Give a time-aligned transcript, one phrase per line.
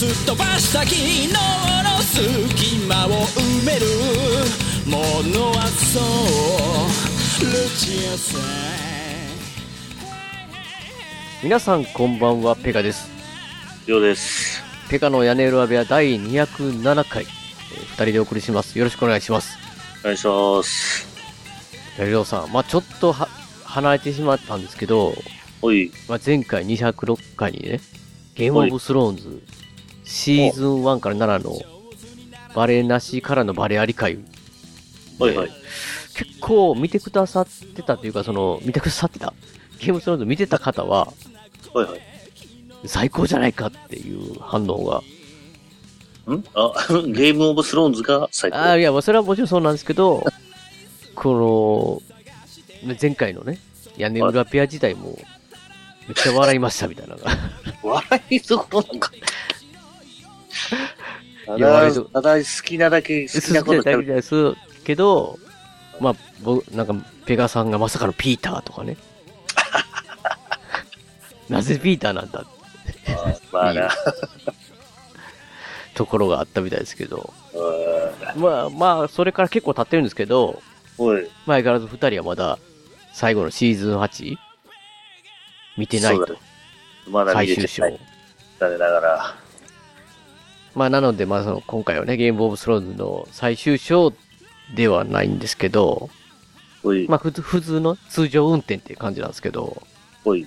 [0.00, 1.34] すっ飛ばした昨日の
[2.00, 3.84] 隙間を埋める
[4.86, 4.96] も
[5.28, 8.40] のはそうルチアさん
[11.42, 13.10] 皆さんこんばんは、ペガです。
[13.86, 14.62] ようです。
[14.88, 17.28] ペガの屋根裏部屋第207回、えー
[17.90, 18.78] 二人でお送りします。
[18.78, 19.58] よろしくお願いします。
[20.00, 21.06] お願いします。
[21.98, 23.28] やりょうさん、まあちょっとは、
[23.64, 25.14] 離れてしまったんですけど、
[25.60, 27.80] おい、まあ前回206回にね、
[28.34, 29.42] ゲームオブスローンズ、
[30.10, 31.56] シーズン1から7の、
[32.54, 34.18] バレなしからのバレあり会、
[35.20, 35.50] おいはい。
[36.14, 39.32] 結構見てくださってたというか、その、見てくださってた、
[39.78, 41.12] ゲームオブスローンズ見てた方は、
[41.72, 42.00] おいはい。
[42.86, 45.02] 最高じゃないかっていう反応が。
[46.34, 46.44] ん？
[46.54, 46.72] あ、
[47.06, 48.56] ゲームオブスローンズが最高。
[48.56, 50.24] ああ、いや、まあそれはもちろんそうなんですけど、
[51.14, 52.02] こ
[52.82, 53.60] の、ね前回のね、
[53.96, 55.18] 屋根裏ペア自体も、
[56.08, 57.16] めっちゃ笑いましたみたいな。
[57.82, 59.12] 笑いどころなんか。
[61.46, 63.96] ただ、ただ好きなだけ好きなことだ。
[63.98, 64.54] けです
[64.84, 65.38] けど、
[66.00, 66.94] まあ、僕、なんか、
[67.26, 68.96] ペガさんがまさかのピーターとかね。
[71.48, 72.44] なぜピーターなんだ？
[73.52, 73.90] まあな。
[75.94, 77.32] ところがあったみたいですけど。
[77.54, 80.62] うんまあまあ、それから結構経ってるんですけど、
[80.96, 82.58] 相変わらず二人はまだ
[83.12, 84.36] 最後のシーズン 8?
[85.76, 86.36] 見てないと。
[87.08, 88.04] まだ見最終章れてな。
[88.04, 88.08] い。
[88.60, 89.34] 残念ながら。
[90.80, 94.14] まあなので、まあその今回はね、ゲームオブスローンズの最終章
[94.74, 96.08] ではないんですけど、
[97.06, 99.82] まあ普通普通の通常運転っていう感じなんですけど、
[100.24, 100.46] おい。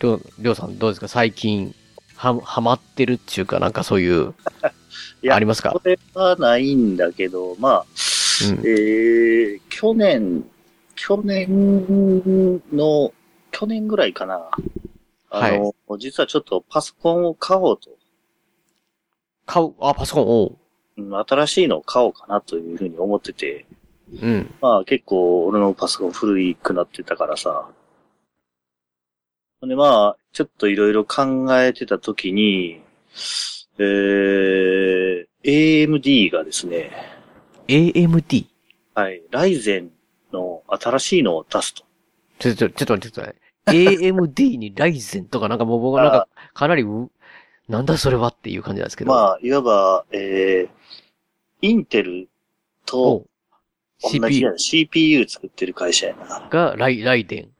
[0.00, 1.06] りょう、りょうさんどうですか？
[1.06, 1.76] 最近、
[2.16, 4.34] は、はまってるっていうかなんかそういう、
[5.22, 5.70] いやありますか？
[5.70, 7.84] これはないんだけど、まあ、
[8.50, 10.44] うんえー、去年、
[10.96, 13.12] 去年の、
[13.52, 14.50] 去年ぐらいかな。
[15.30, 17.90] あの、実はちょっとパソコンを買おうと。
[19.46, 20.58] 買う、あ、パソコン、おう。
[20.98, 23.66] うん新しいのを買おうかなというふうに思ってて。
[24.22, 24.54] うん。
[24.60, 27.68] まあ結構俺のパソコン古くなってたからさ。
[29.62, 32.80] でまあ、ちょっといろいろ考えてたときに、
[33.78, 36.90] えー、AMD がですね、
[37.66, 38.46] AMD?
[38.94, 39.90] はい、ライゼン
[40.32, 41.84] の新しいのを出すと。
[42.38, 43.36] ちょ、ちょ、ちょっと待ってください。
[43.68, 47.10] AMD にライゼンとかなんかもう僕はなんか、かなりう、
[47.68, 49.10] なんだそれはっていう感じなんですけど。
[49.10, 50.68] まあ、いわば、えー、
[51.62, 52.28] インテル
[52.84, 53.24] と
[53.98, 56.48] CPU や CPU 作ってる会社やな。
[56.48, 57.50] がライ、ライデン。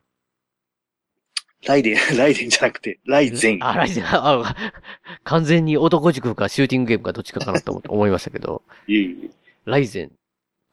[1.66, 3.58] ライデン、 ライデンじゃなくて、ライゼン。
[3.64, 4.54] あ、ライゼン、あ、
[5.24, 9.30] 完全に男塾かシューティングゲームかどっちかかなと思 思いましたけど、いえいえ
[9.64, 10.12] ライゼン。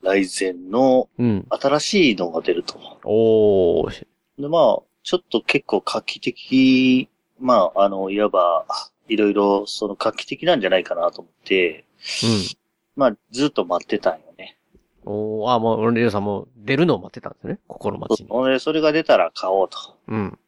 [0.04, 1.48] ライゼンのうん。
[1.50, 2.76] 新しいのが出ると。
[3.06, 4.06] おー。
[4.38, 7.08] で、まあ、ちょっと結構画期的、
[7.40, 8.66] まあ、あの、いわば、
[9.14, 11.86] いろいろ、その画期的なんじゃないかなと思って、
[12.24, 12.58] うん。
[12.96, 14.58] まあ、ずっと待ってたんよね。
[15.06, 17.60] おー、あ、もう、レオさんも出るのを待ってたんですね？
[17.68, 18.30] 心待ちに。
[18.30, 19.78] ほんで、それが出たら買おうと。
[20.08, 20.40] うん。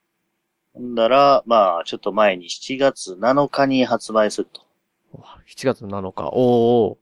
[0.74, 4.62] ほんだら、まあ、ちょっと前に7月7日に発売すると。
[5.48, 6.30] 7月7日。
[6.34, 6.98] おー。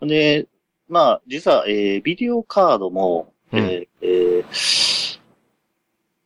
[0.00, 0.48] ほんで、
[0.88, 5.20] まあ、実は、えービデオカードも、うんえーえー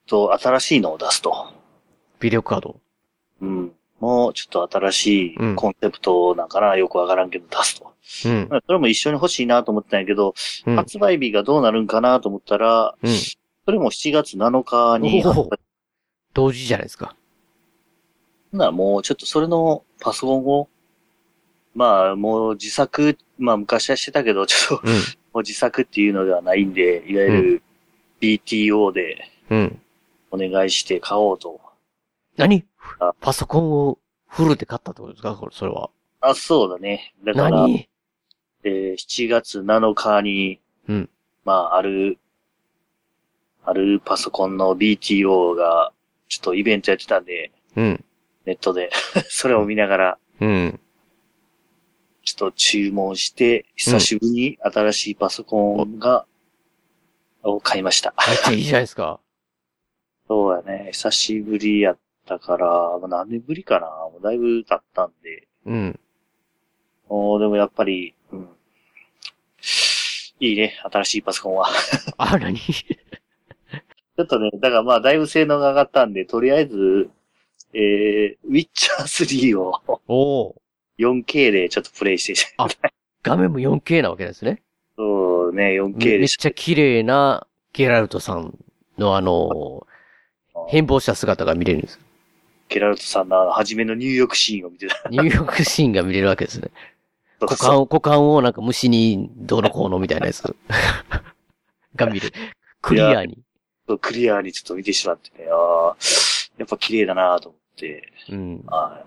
[0.07, 1.53] と、新しいのを出すと。
[2.21, 2.81] ビデオカード。
[3.43, 3.73] うん。
[4.01, 7.93] もう、ちょっと新しいうんコンセプトなんかな、よくわからんけど出すと。
[8.27, 8.49] うん。
[8.51, 10.35] まあそれも一緒に欲しいなと思ったんやけど、
[10.67, 10.77] うん。
[10.77, 13.11] 発売日がどうなるんかなと思ったら、うん。
[13.65, 15.25] それも7月7日に。
[16.35, 17.17] 同時じゃないですか。
[18.53, 20.69] ならもうちょっとそれのパソコンを、
[21.75, 24.95] まあもう自作、まあ昔はしてたけど、ちょっとうん。
[24.95, 25.01] も
[25.35, 27.63] う自作っていうのではないんで、いわゆる
[28.21, 29.81] BTO でうん。
[30.31, 31.61] お願いして買おうと。
[32.37, 32.65] 何？
[33.01, 33.99] あパソコンを
[34.29, 35.35] フルで買ったってことですか？
[35.35, 35.91] これ、それは。
[36.21, 37.15] あ、そうだね。
[37.25, 37.89] だから、何？
[38.65, 41.11] えー7月7日に、うん
[41.45, 42.19] まあ、ある、
[43.65, 45.93] あるパソコンの BTO が、
[46.29, 48.05] ちょっとイベントやってたんで、うん。
[48.45, 48.91] ネットで、
[49.29, 50.81] それを見ながら、うん。
[52.25, 56.27] ちょっと注文して、久しぶりに新しいパソコンが、
[57.45, 58.13] を買いました。
[58.27, 59.21] めっちゃいいじゃないですか。
[60.27, 60.91] そうやね。
[60.93, 63.87] 久しぶりやったから、もう何年ぶりかな。
[63.87, 66.01] もうだいぶ経ったんで、うん。
[67.09, 68.49] おーでもやっぱり、うん。
[70.41, 71.69] いいね、新しいパソコンは。
[72.19, 72.59] あ、何？
[72.61, 77.11] ちょっとね、だからまあ、だいぶ性能が上がったんで、とりあえず、
[77.73, 80.63] えー、ウィッチャー3をおお
[80.99, 82.55] 4K でちょっとプレイして、
[83.23, 84.63] 画面も 4K なわけですね。
[84.97, 88.59] そうね、め 4K めっでしちゃ綺麗なゲラルトさん
[88.97, 89.87] のあの、
[90.69, 92.01] 変貌した姿が見れるんです。
[92.69, 95.09] ゲラルトさんの初めの入浴シーンを見てた。
[95.09, 96.71] ニューヨークシーンが見れるわけですね。
[97.41, 100.43] そう股間を、股間をなんか虫にどうのこうのみたいなやつ
[101.95, 102.35] が見れる。
[102.81, 103.39] クリアに。
[104.01, 105.97] クリアにちょっと見てしまってね、ああ、
[106.59, 108.65] やっぱ綺麗だなと思って、うん。
[108.67, 109.07] はい。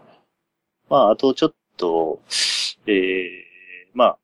[0.89, 2.21] まあ、あとちょっと、
[2.85, 3.45] ええ
[3.93, 4.17] まあ、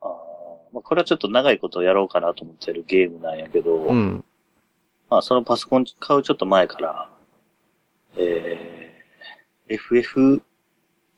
[0.00, 4.24] あーまあ、これはちょっと長いことやろうかなと思ってるゲームなんやけど、うん。
[5.08, 7.08] まあ、そのパソコン買うちょっと前から、
[8.22, 9.78] えー、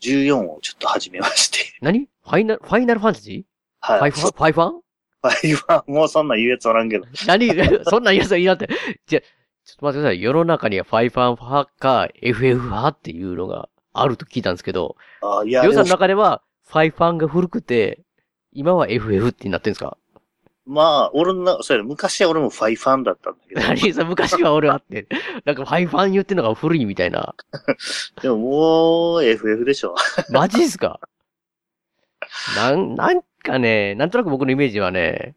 [0.01, 2.01] FF14 をちょっと始めまして、何？
[2.25, 3.99] ファイナル、ファイナルファンタジー？
[4.01, 4.11] はい。
[4.13, 4.33] ファイファン？
[4.33, 4.81] ファイファン？
[5.23, 5.93] ファイファン？
[5.95, 7.49] もうそんなん言うやつおらんけど、何？
[7.85, 8.69] そんなん言うやついいなって。
[9.07, 10.23] じゃ、ちょっと待ってください。
[10.23, 18.01] 世の中にはファイファン派か FF 派っていうのがあると聞いたんですけど、あーいや、りょうさんの中ではファイファンが古くて、
[18.53, 19.97] 今は FF ってなってんですか？
[20.65, 25.07] まあ、俺の、そうやね昔は俺もファイファンだったんだけど、何さ、昔は俺はって。
[25.45, 27.35] なんかファイファン言ってんのが古いみたいな。
[28.23, 29.97] でももう FF でしょ。
[30.31, 31.01] マジっすか？
[32.57, 35.35] なん、なんかね、なんとなく僕のイメージはね、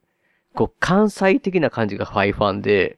[0.53, 2.97] こう、関西的な感じがファイファンで、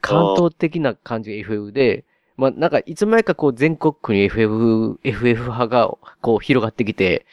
[0.00, 2.04] 関東的な感じが FF で、
[2.36, 5.90] まあ、なんか、いつの間にかこう、全国区に FF、FF 派が、
[6.20, 7.24] こう、広がってきて、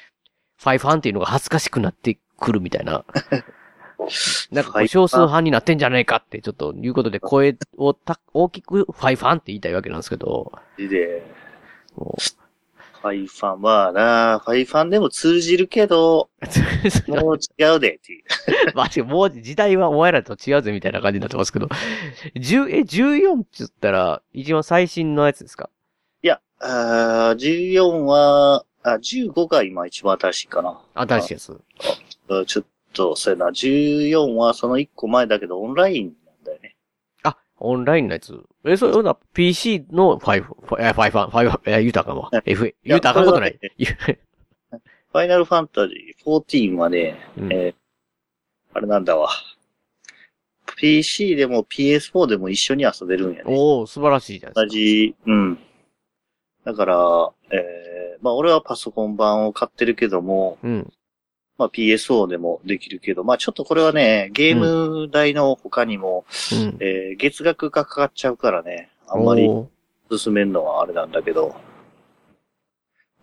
[0.57, 3.03] ファイファンっていうのが恥ずかしくなってくるみたいな。
[4.51, 11.23] なんか少数派になってんじゃないかって、ちょっと、いうことで、声をた、大きくファイファンって言いたいわけなんですけど、で、
[11.95, 12.15] も
[13.01, 16.29] ファイファン、まあな、ファイファンでも通じるけど、
[17.07, 18.23] う もう違うでっていう。
[18.73, 21.67] マジもう時代はお前らと違うぜみたいな感じになってますけど。
[22.35, 25.69] 10、え、14って言ったら、一番最新のやつですか？
[26.23, 30.79] いや、あー14は、あ、15が今一番新しいかな。
[30.95, 31.61] 新しいやつ。
[32.29, 32.65] うんちょっ
[32.95, 36.75] と、そうやな、14はその1個前だけどオンラインなんだよね。
[37.23, 38.41] あ、オンラインのやつ。
[38.65, 42.31] え、そういうのは PC の5、ファえ、5、5、5、え、言うたかんわ。
[42.45, 43.59] F、言うたかんことない
[45.11, 47.75] ファイナルファンタジー14はね、うんえー
[48.75, 49.29] あれなんだわ。
[50.75, 53.43] PC でも PS4 でも一緒に遊べるんやね。
[53.45, 55.59] おー、素晴らしいじゃない同ですじ、うん。
[56.65, 60.67] だから、えー、まあ俺はパソコン版を買ってるけども、か。
[60.67, 60.93] うん。
[61.57, 66.77] まあ PSO でもできるけど、まあちょっとこれはね、ゲーム代の他にも、うん。
[66.79, 69.49] えー月額がかかっちゃうからね、あんまり
[70.11, 71.55] 進めるのはあれなんだけど、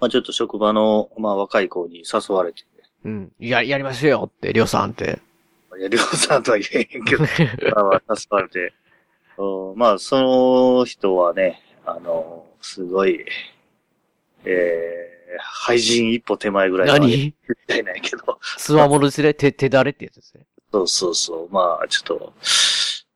[0.00, 2.64] まあちょっと職場の、まあ若い子に誘われて、
[3.04, 3.32] うん。
[3.38, 5.20] や、やりますよって、りょうさんって。
[5.78, 7.24] いや、りょうさんとは言えへんけど、
[7.74, 8.72] まあ誘われて、
[9.38, 13.24] うんまあその人はね、あの、すごい、
[14.44, 17.26] えー、廃人一歩手前ぐらいの何？
[17.26, 17.34] み
[17.66, 19.34] たいなんやけど、つわものですね。
[19.34, 20.46] 手、 手だれってやつですね。
[20.72, 21.48] そうそうそう。
[21.50, 22.32] まあ、ちょっと、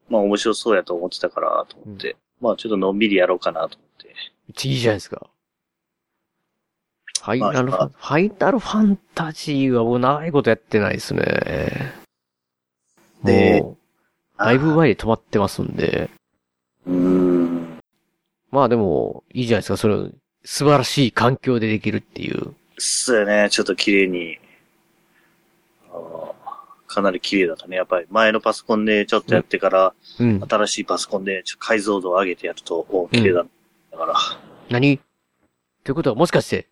[0.09, 2.17] まあ面白そうやと思ってたから、と思って。
[2.41, 4.09] まあちょっとのんびりやろうかなと思って。
[4.09, 4.15] めっ
[4.55, 5.27] ちゃいいじゃないですか。
[7.23, 11.23] ファイナルフまあァン、ファイナルファンタジーはもう長いことやってないですね。
[13.25, 13.77] でも
[14.39, 16.11] う、だいぶ前に止まってますんで。
[16.87, 17.79] うーん。
[18.51, 19.77] まあでも、いいじゃないですか。
[19.77, 19.97] それ、
[20.47, 22.55] 素晴らしい環境でできるっていう。
[22.79, 23.51] そうやね。
[23.51, 24.39] ちょっと綺麗に、
[26.87, 27.77] かなり綺麗だったね。
[27.77, 30.41] やっぱり前のパソコンでちょっとやってから、うん。
[30.49, 33.45] 新しいパソコンで解像度を上げてやると、お綺麗だ。
[33.91, 34.15] だから、
[34.71, 34.99] 何？
[35.85, 36.69] ということはもしかして、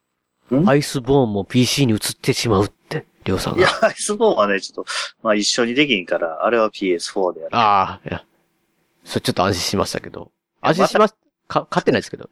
[0.55, 0.69] ん？
[0.69, 3.59] アイスボーンも PC に移ってしまうって、りょうさんが。
[3.59, 4.91] いや、アイスボーンはね、ちょっと、
[5.23, 7.57] まあ一緒にできんから、あれは PS4 でやる。
[7.57, 8.25] ああ、いや。
[9.05, 10.31] それちょっと安心しましたけど。
[10.61, 11.15] 安心しまし、
[11.49, 12.31] か、買ってないですけど。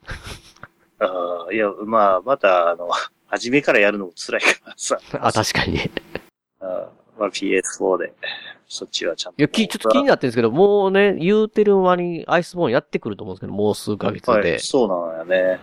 [1.05, 2.89] あーいや、まあ、また、あの、
[3.27, 4.99] 初めからやるのも辛いからさ。
[5.21, 5.77] あ、確かに。
[5.77, 5.81] い
[6.61, 6.87] あー
[7.19, 8.15] まあ PS4 で、
[8.67, 9.43] そっちはちゃんと。
[9.43, 14.33] や、き、ちょっと気になってるんですけど、もうね、言うてる間にアイスボーンやってくると思うんですけど、もう数ヶ月で。
[14.33, 15.61] はい、そうなんやね。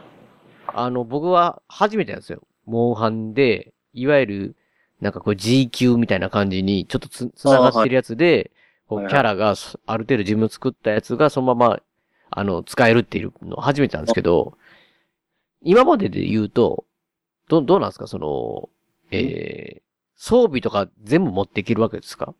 [0.67, 2.41] あの、僕は初めてなんですよ。
[2.65, 4.55] モンハンで、いわゆる、
[5.01, 8.51] なんかこう G 級みたいな感じに、ちょっとつ、つながってるやつで、
[8.88, 9.55] こう、キャラが、
[9.86, 11.79] ある程度自分の作ったやつが、そのまま、
[12.31, 14.58] あの、使えるっていうの初めてなんですけど、
[15.62, 16.86] 今までで言うと、
[17.48, 18.08] ど、どうなんですか？
[18.08, 18.70] その、
[19.12, 19.82] えー、
[20.16, 22.34] 装備とか全部持っていけるわけですか？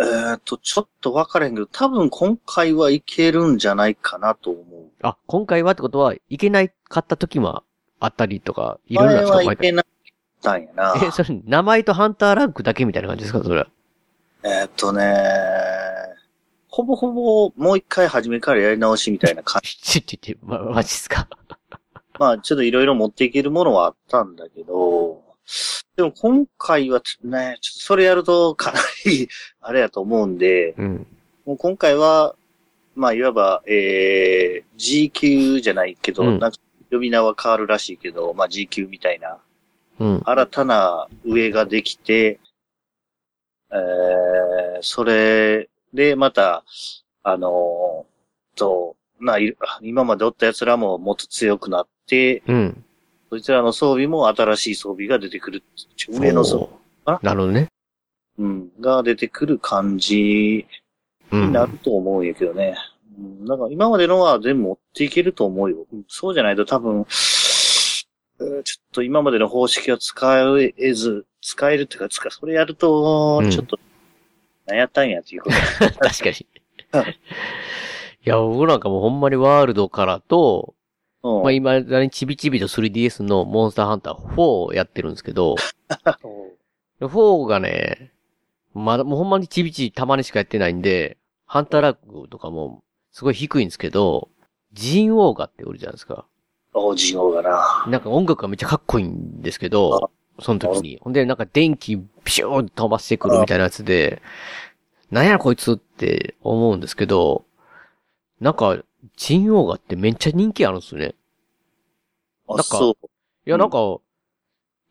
[0.00, 4.90] えーっと、ちょっと分からへんけど、多分今回はいけるんじゃないかなと思う。
[5.02, 7.62] あ、今回はってことは、いけないかった時も
[8.00, 9.92] あったりとか、いろいろなんですか前はいけなかっ
[10.40, 10.94] ったんやな。
[11.00, 13.44] え、それ、名前とハンターランクだけみたいな感じですか？
[13.44, 13.68] それは。
[14.42, 15.14] えーっとね、
[16.68, 19.76] ほぼほぼもう一回初めからやり直しみたいな感じ。
[19.80, 21.28] ちちち、ま、マジっすか？
[22.18, 25.22] まあちょっといろいろ持っていけるものはあったんだけど、
[25.96, 29.28] でも今回はね、ちょっとそれやるとかなり
[29.60, 31.06] あれやと思うんで、うん。
[31.44, 32.34] もう今回は、
[32.94, 36.58] まあいわば、えー、G 級じゃないけど、うんなんか
[36.90, 39.38] 呼び名は変わるらしいけど、まあ G 級みたいな
[40.00, 40.22] うん。
[40.24, 42.40] 新たな上ができて、
[43.70, 46.64] えー、それでまた、
[47.22, 48.14] あのー
[48.54, 52.84] と、まあ、い今までおった奴らももっと強くなって、うん。
[53.30, 55.62] そいつらの装備も新しい装備が出てくる。
[56.08, 56.70] 上の装
[57.04, 57.68] 備、あなるほどね。
[58.38, 60.66] うん、が出てくる感じ
[61.30, 61.46] うん。
[61.48, 62.76] になると思うんやけどね。
[63.18, 65.86] うん、なんか今までのは全部持っていけると思うよ。
[65.92, 67.04] うんそうじゃないと多分、うん
[68.36, 73.78] ちょっと今までの方式を使えず、使えるっていうか、使それやるとうん、ちょっと、
[74.66, 75.56] 何やったんやっていうこと。
[76.00, 76.46] 確かに。
[78.26, 80.74] いや、僕なんかもうほんまにワールドからと、
[81.24, 85.56] うんまあ今、ちびちびと 3DS のモンスターハンター4をやってるんですけど、
[87.00, 88.12] 4がね、
[88.74, 91.16] まだもうほんまにちびちびたまにしかやってないんで、
[91.46, 94.28] ハンターラックとかもすごい低いんですけど、
[94.74, 96.26] ジンオーガっておるじゃないですか。
[96.74, 97.86] おじようがな。
[97.88, 100.98] なんか音楽がめっちゃかっこいいんですけど、その時に。
[101.00, 104.20] ほんで、なんか電気ビシューン飛ばしてくるみたいなやつで、
[105.10, 107.44] なんやこいつって思うんですけど、
[108.40, 108.76] なんか、
[109.16, 111.14] ジンオーガってめっちゃ人気あるんですよね。
[112.48, 113.06] あ、なんかそう。
[113.46, 113.98] いや、なんか、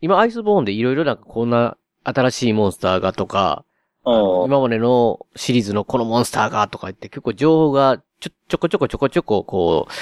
[0.02, 3.66] 今アイスボーンでいろいろなんかこんな新しいモンスターがとか、
[4.06, 4.46] うん。
[4.46, 9.94] 今までのシリーズのこのモンスターがとか言って結構情報がちょ、ちょこちょこちょこちょここう、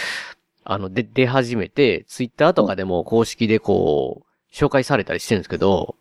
[0.64, 5.96] あの、で、出始めて、ツイッターとかでも公式でこう、紹介されたりしてるんですけど、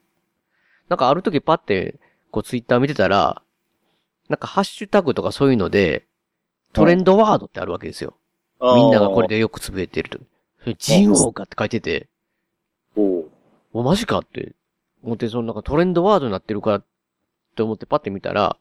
[0.89, 1.99] なんかある時パって、
[2.31, 3.43] こうツイッター見てたら、
[4.29, 6.07] なんかハッシュタグとかそういうので、
[6.73, 8.15] トレンドワードってあるわけですよ。
[8.61, 10.19] みんながこれでよくつぶえてると。
[10.63, 12.09] それ、ジンオーガって書いてて、
[12.97, 13.31] おう
[13.73, 14.53] お、マジかって
[15.03, 16.85] 思って、そのなんかトレンドワードになってるからっ
[17.57, 18.57] て思ってパッて見たら、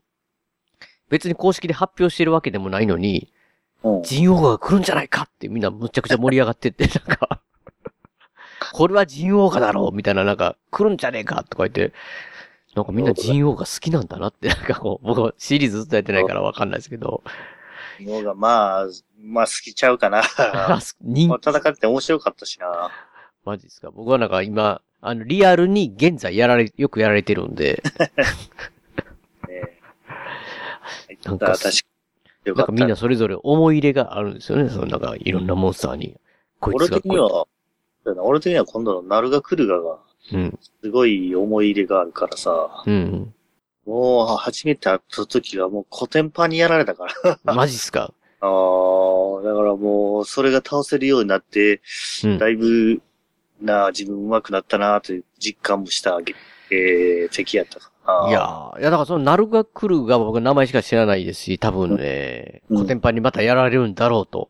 [1.10, 3.32] 別に公式で発表してるわけでもないのに、
[3.84, 4.04] うん。
[4.04, 7.42] ジンオーガが来るんじゃないかってみんなむちゃくちゃ盛り上がってって、 なんか、
[8.74, 11.94] これはジンオーガだろうみたいな、なんか、来るんじゃねえかとか言って、
[12.76, 17.24] なんかみんなジンオーガ好きなんだなって、なんかこう、僕はシリーズずっとやってないからわかんないですけど、
[18.02, 18.88] のが、まあ、
[19.22, 20.22] まあ好きちゃうかな。
[21.02, 22.92] 人 まあ戦って面白かったしな。
[23.46, 23.92] マジですか？
[23.92, 27.82] 僕はなんか今、あの、リアルに現在やられ、よくやられてるんで、
[29.48, 29.80] ね
[31.24, 31.70] なんか確か。
[32.46, 34.70] なんかみんなそれぞれ思い入れがあるんですよね。
[34.70, 36.16] そのなんかいろんなモンスターに。
[36.60, 37.46] こい俺つがこい的には、
[38.24, 40.00] 俺的には今度のナルガクルガが、
[40.34, 40.60] うん。
[40.82, 43.34] すごい思い入れがあるからさ、うん。
[43.86, 47.40] もう初めて会った時はもうコテンパンにやられたから。
[47.54, 48.14] マジっすか？
[48.42, 51.82] ああ、だからもう、それが倒せるようになって、
[52.24, 52.38] うん。
[52.38, 53.02] だいぶ、
[53.62, 56.18] な、自分上手くなったなという実感もした、
[56.72, 58.30] えー、敵やったかな。
[58.30, 64.50] いやーいやだからそのナルガクルが僕名前しか知らないですし、多分ね、うんコテンパンにまたやられるんだろうと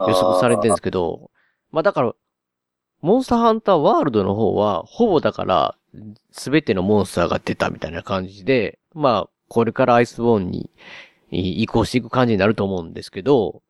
[0.00, 1.30] 予測されてるんですけど、
[1.70, 2.14] まあだから、
[3.00, 5.76] モンスターハンターワールドの方は、ほぼだから、
[6.32, 10.70] すべてのモンスターが出たみたいな感じで、まあ、これからアイスボーンに
[11.30, 13.62] い移行していく感じになると思うんですけど、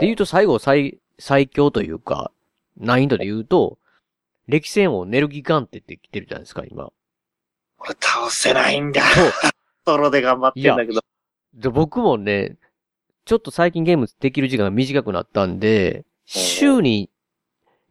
[0.00, 2.32] で言うと最後最、最強というか、
[2.76, 3.78] 難易度で言うと、
[4.48, 6.90] 歴戦王ネルギガンテって来てるじゃないですか、今。
[7.78, 9.02] 俺倒せないんだ。
[9.86, 11.00] ソロで頑張ってんだけど。
[11.54, 12.56] で、僕もね、
[13.24, 17.10] ちょっと最近ゲームできる時間が短くなったんで、週に、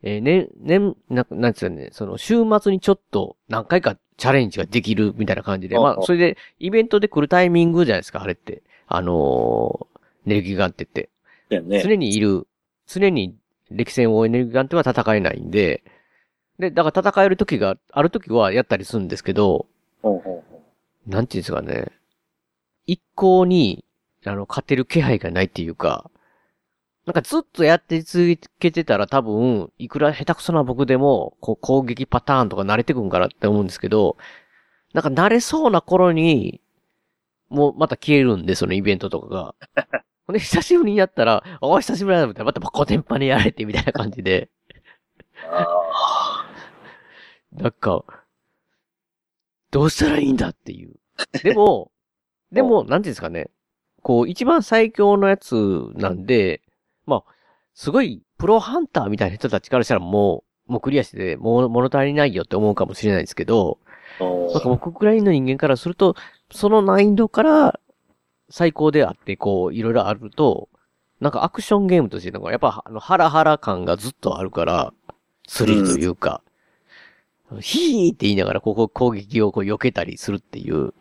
[0.04, 8.64] えーね、年、なんか、なんつうかね、その、週末にちょっと何回かチャレンジができるみたいな感じで、うんまあ、それで、イベントで来るタイミングじゃないですか、あれって。
[8.88, 11.10] あのー、ネルギガンテって。
[11.50, 11.82] ね。
[11.82, 12.48] 常にいる、
[12.88, 13.36] 常に
[13.70, 15.84] 歴戦王エネルギガンテは戦えないんで、
[16.58, 19.68] で、だから戦える時が、ある時はやったりするんですけど、
[21.08, 21.92] なんていうんですかね。
[22.86, 23.86] 一向に、
[24.26, 26.12] あの、勝てる気配がないっていうか、
[27.06, 34.18] なんかずっとやって続けてたら多分、いくら下手くそな僕でも、こう攻撃パターンとか慣れてくんかなって思うんですけど、
[34.94, 36.62] なんか慣れそうな頃に、
[37.50, 39.56] もうまた消えるんで、そのイベントとかが。
[40.28, 44.50] ほんで、久しぶりにやったら、お久しぶりだなと思ったら、またコテンパにやられてみたいな感じで、
[45.50, 46.46] あ
[47.52, 48.06] なんか、
[49.72, 50.96] どうしたらいいんだっていう。
[51.44, 51.92] でも、
[52.52, 53.50] でも、なんていうんですかね。
[54.02, 56.62] こう、一番最強のやつなんで、
[57.06, 57.24] まあ、
[57.74, 63.80] すごい、プロハンターみたいな人たちからしたらもう、もうクリアしてて、もう物足りないよって思うかもしれないですけど、
[64.20, 66.16] おなんか僕くらいの人間からすると、
[66.52, 67.80] その難易度から
[68.50, 70.70] 最高であって、こう、いろいろあると、
[71.20, 74.94] なんかアクションゲームとして、なんかやっぱ、あの、ハラハラ感がずっとあるから、
[75.48, 76.42] スリルというか、
[77.60, 80.94] ヒーって言いながら、ここ攻撃をこう避けたりするっていう、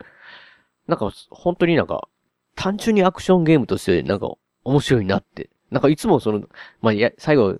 [0.87, 2.07] なんか、本当になんか、
[2.55, 4.31] 単純にアクションゲームとして、なんか、
[4.63, 5.49] 面白いなって。
[5.71, 6.43] なんかいつもその、
[6.81, 7.57] まあ、や、最後、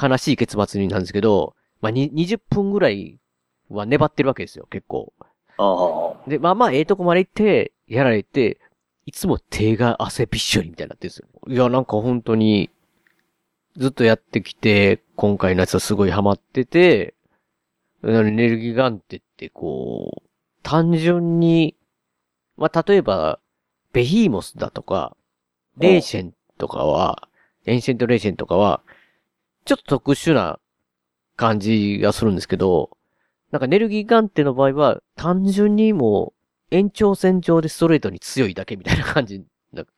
[0.00, 3.18] 悲しい結末になんですけど、まあ、に、20分ぐらい
[3.70, 5.12] は粘ってるわけですよ、結構。
[5.56, 6.28] ああ。
[6.28, 8.60] で、まあまあ、ええとこまで行って、やられて、
[9.06, 11.28] いつも手が汗びっしょりみたいになってるんですよ。
[11.48, 12.70] いや、なんか本当に、
[13.76, 17.14] ずっとやってきて、今回のやつはすごいハマってて、
[18.04, 20.28] エネルギーガンテってこう、
[20.62, 21.76] 単純に、
[22.56, 23.38] まあ、例えば、
[23.92, 25.16] ベヒーモスだとか、
[25.78, 27.28] レーシェンとかは、
[27.66, 28.80] エンシェントレーシェンとかは、
[29.64, 30.58] ちょっと特殊な
[31.36, 32.96] 感じがするんですけど、
[33.50, 36.32] なんかネルギガンテの場合は、単純にも
[36.70, 39.90] う、延長線上でストレートに強いだけみたいな感じな、こ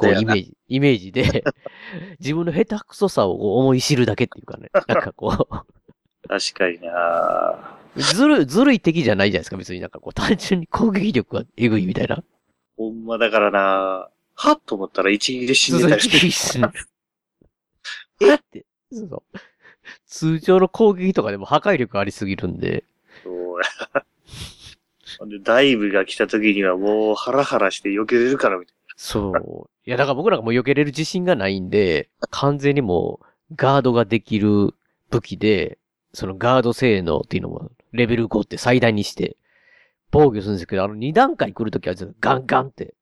[0.00, 0.20] う、だよな。
[0.20, 1.44] イメージ、イメージで、
[2.20, 5.64] 自分の下手くそさを思い知るだけっていうかね、なんかこ
[6.28, 7.78] 確かにな。
[7.96, 12.22] う、ずる、ずるい敵じゃないじゃないですか、別になんかこう、単純に攻撃力がエグいみたいな。
[12.76, 14.08] ほんまだからな
[14.40, 14.60] はっ？
[14.64, 16.30] と思ったら一撃で死んでたりして。
[16.30, 16.72] 死ぬ。
[18.20, 18.34] え？
[18.34, 18.64] って。
[18.92, 19.38] そうそう。
[20.06, 22.84] 通常の攻撃とかでも破壊力ありすぎるんで、
[23.24, 23.66] そうや。
[25.42, 29.70] ダイブが来た時にはもうハラハラして避けれるからみたいそう。
[29.86, 33.26] いや、だから僕なんかもう避けれる自信がないんで、完全にもう、
[33.56, 34.74] ガードができる
[35.10, 35.78] 武器で、
[36.12, 39.36] そのガード性能っていうのも、レベル5って最大にして、
[40.10, 42.94] 防御するんですけど、あの2段階来るときはガンガンって。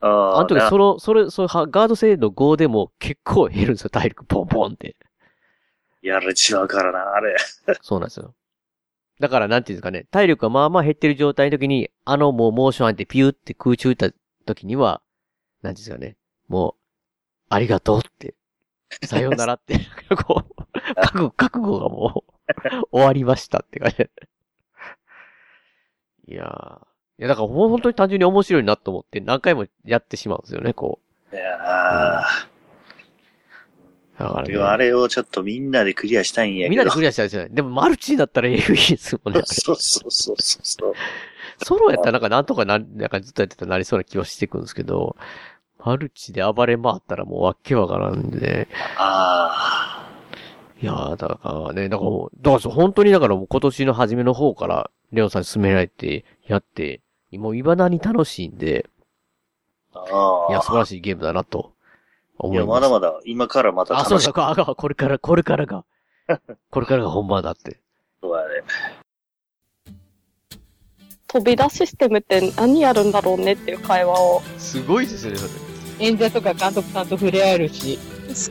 [0.00, 0.08] な。
[0.08, 4.96] ああの時なその、それ、それ、はガード性能5でも結構減るんですよ、体力ポンポンって。
[6.02, 7.36] やられちまうからな、あれ。
[7.82, 8.34] そうなんですよ。
[9.18, 14.10] だから、なんていうんですかね、体力がまあまあ減ってる状態の時に、あのもうモーションあってピューって空中打った
[14.44, 15.00] 時には、
[15.62, 16.16] なんていうんですかね、
[16.48, 16.82] もう、
[17.48, 18.34] ありがとうって、
[19.04, 19.78] さようならって、
[20.26, 24.10] こう、覚悟、 覚悟がもう、終わりましたって感じで。
[26.28, 26.95] いやー。
[27.18, 31.00] いや、だから本当に単純に面白いなと思って何回もやってしまうんですよね、こ
[31.32, 32.46] いやー
[34.16, 34.22] う。
[34.22, 34.52] だからね。
[34.52, 36.70] でもあれをちょっとみんなでクリアしたいんやけど。
[36.70, 37.48] みんなでクリアしたいですよね。
[37.50, 39.42] でもマルチになったら AV ですもんね。
[39.44, 40.94] そうそうそうそうそう。
[41.64, 45.16] ソロやったらなんかなんとかな、なんかずっとやってたらなりそうな気はしてくるんですけど、
[45.84, 50.10] マルチで暴れ回ったらもうわっけわからんで、あ
[50.82, 57.00] いやー、だからね、だからもう、だから本当にだからもう今年の初めの方から、レオンさんに勧められてやって、
[57.38, 58.88] もう未だに楽しいんで、
[59.92, 59.98] あ。
[59.98, 60.50] ああ。
[60.50, 61.72] いや、素晴らしいゲームだなと
[62.38, 62.80] 思いや、います。
[62.80, 65.84] まだまだ、今からまたあ、そう楽しそう、あ、あこれから、 これからが、
[66.70, 67.80] これからが本番だって。
[68.20, 68.64] そうやね。
[71.28, 74.42] 飛び出システムって何やるんだろうねっていう会話を。
[74.58, 76.06] すごいですね、それ。
[76.06, 77.98] 演者とか監督さんと触れ合えるし、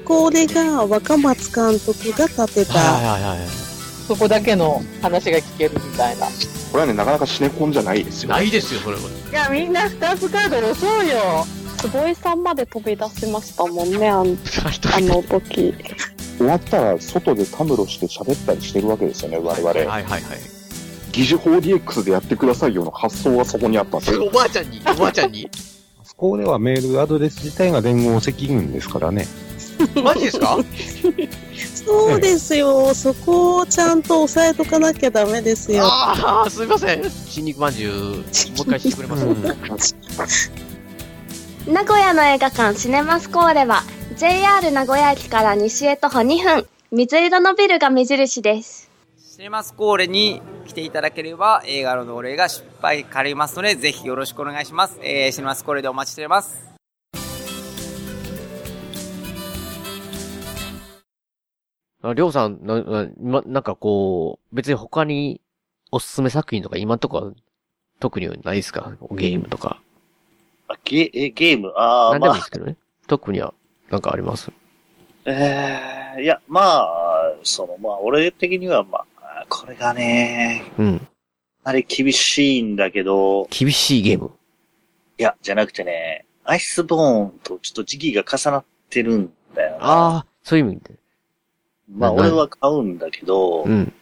[0.04, 3.75] これが若松監督が建てた、はいはいはいはい。
[4.08, 6.28] そこだけの話が聞けるみたいな。
[6.28, 8.30] これはね、なかなかシネコンじゃないですよ。
[8.30, 9.02] ないですよ、それは。
[9.02, 11.46] いや、みんなスタープカード押そうよ。
[11.78, 15.74] 坪井さんまで飛び出しましたもんね、あん あの時。
[16.38, 19.70] 終わったら外でたむろして喋ったりしてるわけですよね、我々。
[19.70, 20.22] はいはいはい。
[21.12, 24.26] 疑似 4DX でやってくださいよの発想がそこにあったんですよ。
[24.26, 25.50] おばあちゃんに、おばあちゃんに。
[26.04, 29.28] そこではメールアドレス自体が連合赤軍ですからね。
[30.04, 30.58] マジですか？
[31.86, 35.84] そうですよ、そこをちゃんと押さえとかなきゃダメですよ。
[35.86, 37.10] ああ、すみません。
[37.12, 39.96] 新肉まんじゅう、もう一回してくれます、
[41.68, 43.84] 名古屋の映画館シネマスコーレは
[44.18, 54.98] JR 名古屋駅から西へ徒歩2分水色のビルが目印ですシネマスコーレに来ていただければ映画の同例が失敗借りますのでぜひよろしくお願いします。
[55.02, 56.75] えー、シネマスコーレでお待ちしております。
[62.14, 65.42] りょうさん、な、な、今なんかこう、別に他に
[65.92, 67.32] おすすめ作品とか今んとこは
[68.00, 68.92] 特にないですか？
[69.12, 69.82] ゲームとか。
[70.68, 71.74] あゲえゲーム？
[71.76, 72.76] ああ、何でもまあ、いいですけどね。
[73.08, 73.54] 特には、
[73.90, 74.52] なんかあります？
[75.26, 75.80] え
[76.18, 81.08] えいや、まあ、その、まあ、俺的には、まあ、これがね、うん。
[81.64, 84.32] あれ厳しいんだけど、厳しいゲーム？
[85.18, 89.78] いや、じゃなくてね、アイスボーンとちょっと時期が重なってるんだよな。
[89.82, 90.96] ああ、そういう意味で。
[91.90, 93.94] まあ、な俺は買うんだけど、うん。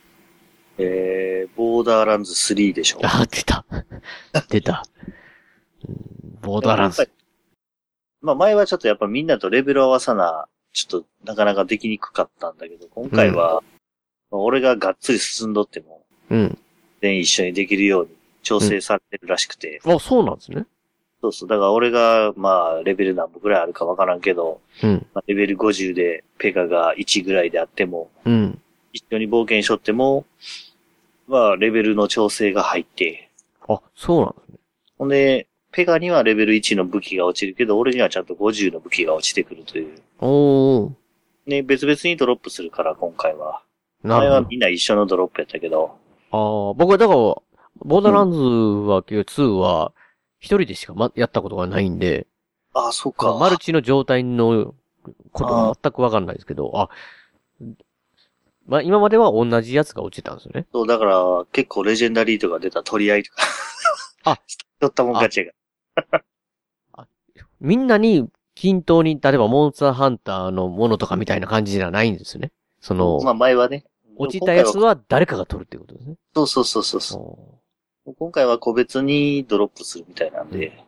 [0.77, 2.99] えー、ボーダーランズ3でしょ。
[3.03, 3.65] あ、出た。
[4.49, 4.83] 出た。
[5.07, 5.13] うん
[6.43, 7.09] ボーダーランス。
[8.21, 13.63] まあ、前はちょっとやっぱみんなとレベル合わさな、ちょっとなかなかできにくかったんだけど、今回は、
[14.29, 16.57] 俺ががっつり進んどっても、うん。
[17.01, 18.11] 全員一緒にできるように
[18.43, 19.81] 調整されてるらしくて。
[19.85, 20.65] あ、そうなんですね。
[21.23, 21.49] そうそう。
[21.49, 25.05] だから俺が、まあ、レベル何歩ぐらいあるかわからんけど、うん。
[25.13, 28.59] まあ、レベル50でペガが1ぐらいであっても、うん。
[28.91, 30.25] 一緒に冒険しとっても、
[31.27, 33.29] まあ、レベルの調整が入って、
[33.69, 34.59] あ、そうなんですね。
[34.97, 40.01] ほんで、ペガにはレベル1の武器が落ちるけど、俺にはちゃんと50の武器が落ちてくるという。
[40.19, 40.91] おー。
[41.45, 43.61] ね、別々にドロップするから、今回は。
[44.03, 44.29] なるほど。
[44.31, 45.95] 前はみんな一緒のドロップやったけど、
[46.31, 49.93] ああ、僕はだから、ボーダーランズは、2は、
[50.43, 52.27] 一人でしか、ま、やったことがないんで、
[52.73, 53.37] ああ、そうか。
[53.39, 54.75] マルチの状態の
[55.31, 56.89] ことが全くわかんないですけど、あ、
[58.65, 60.67] まあ、今までは同じやつが落ちてたんですよね。
[60.73, 63.41] そう、だから、結構レジェンダリーとか出た取り合いとか。
[64.25, 64.37] あ、
[64.81, 65.53] 取ったもん勝ちが。
[67.61, 72.51] みんなに均等に、例えばモンスターハンターのものとかみたいな感じじゃないんですね。
[72.81, 73.85] その、まあ前はね。
[74.17, 76.17] 落ちたやつは誰かが取るってことですね。
[76.35, 77.62] そうそうそうそうそう。
[78.05, 80.83] 今回は個別にドロップするみたいなんで。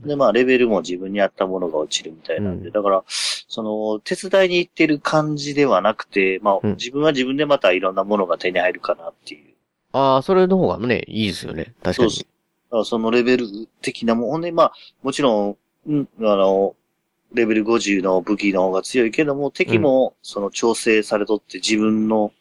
[0.00, 2.70] で、まあ、レベルも自分に合ったものが落ちるみたいなんで。
[2.70, 9.54] だから、その、手伝いに行ってる感じではなくて、まあ、自分は自分でまたいろんなものが手に入るかなっていう。
[9.92, 11.74] ああ、それの方がね、いいですよね。
[11.82, 12.10] 確かに。
[12.72, 13.46] そうそのレベル
[13.82, 14.30] 的なもん。
[14.30, 16.76] ほんで、まあ、もちろん、うん、あの、
[17.32, 22.32] レベル50の武器の方が強いけども、敵もその調整されとって自分の、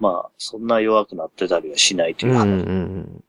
[0.00, 2.44] まあ、そんな弱くなってたりはしないという話。
[2.44, 3.24] うんうんうん。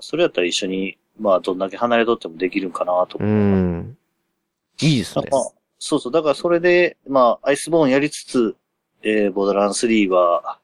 [0.00, 3.24] それやったら一緒に、まあ、どんだけ離れとってもできるんかなとう。
[3.24, 3.96] ん。
[4.80, 5.28] いいですね。
[5.30, 6.12] まあ、そうそう。
[6.12, 8.56] だからそれで、まあ、アイスボーンやりつつ、
[9.02, 10.58] えー、ボーダーラン3は、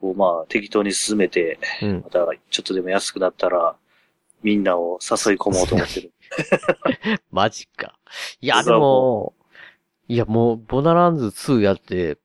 [0.00, 3.76] こう、まあ、適当に進めて、うんまた、ちょっとでも安くなったら、
[4.42, 6.12] みんなを誘い込もうと思ってる。
[7.32, 7.98] マジか。
[8.40, 9.34] いや、でも、
[10.06, 12.18] いや、もう、ボナランズ2やって、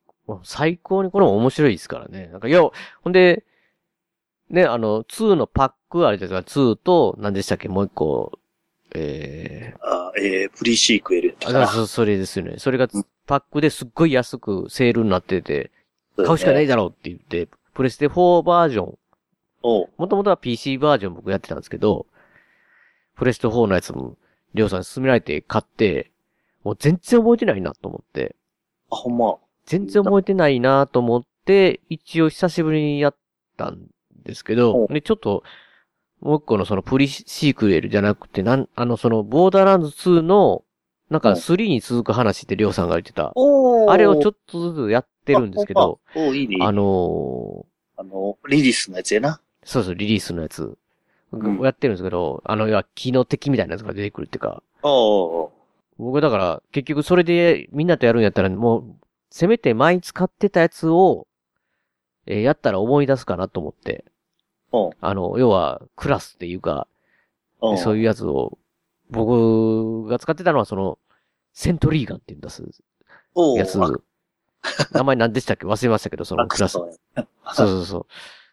[0.43, 2.27] 最高にこれも面白いですからね。
[2.27, 3.43] なんか、いや、ほんで、
[4.49, 8.39] ね、あの、2のパックあれですか、2と、何でしたっけ、もう一個、
[8.95, 11.37] えあえー、プリシークエル。
[11.45, 12.55] あそ、それですよね。
[12.57, 12.87] それが
[13.27, 15.71] パックですっごい安くセールになってて、
[16.15, 18.97] 買うしかないだろうって言って、プレステ4バージョン、
[19.61, 22.07] おもともとは PC バージョン僕やってたんですけど、
[23.15, 24.17] プレステ4のやつも、
[24.53, 26.11] りょうさんに勧められて買って、
[26.63, 28.35] もう全然覚えてないなと思って。
[28.89, 29.37] あ、ほんま。
[29.69, 33.15] 全然覚えてないなと思って、一応久しぶりにやっ
[33.55, 33.77] たん
[34.23, 35.43] ですけど、で、ちょっと、
[36.21, 40.63] もう一個のそのプリシークエルじゃなくて、なん、あのその、ボーダーランズ2の、
[41.11, 43.31] なんか3に続く話ってりょうさんが言ってた。
[43.87, 46.57] あれをちょっとずつやってるんですけど、いいね。
[46.61, 49.39] あのあの、リリスのやつやな。
[49.63, 50.77] そうそう、リリースのやつ。
[51.31, 54.63] うんやってるんですけど、あの、いや、木の敵みたいなやつが出てくるっていうか、
[55.99, 58.83] 僕だから、結局それでみんなとやるんやったら、もう、
[59.29, 61.27] せめて前使ってたやつを、
[62.25, 64.05] えーやったら思い出すかなと思って。
[64.71, 66.87] うんあの、要は、クラスっていうか、
[67.61, 68.57] うんそういうやつを、
[69.09, 70.99] 僕が使ってたのはその、
[71.53, 72.63] セントリーガンって言うんです。
[73.35, 73.79] おーやつ。
[74.91, 75.65] 名前何でしたっけ？
[75.65, 76.73] 忘れましたけど、そのクラス。
[76.73, 78.05] そうそうそう。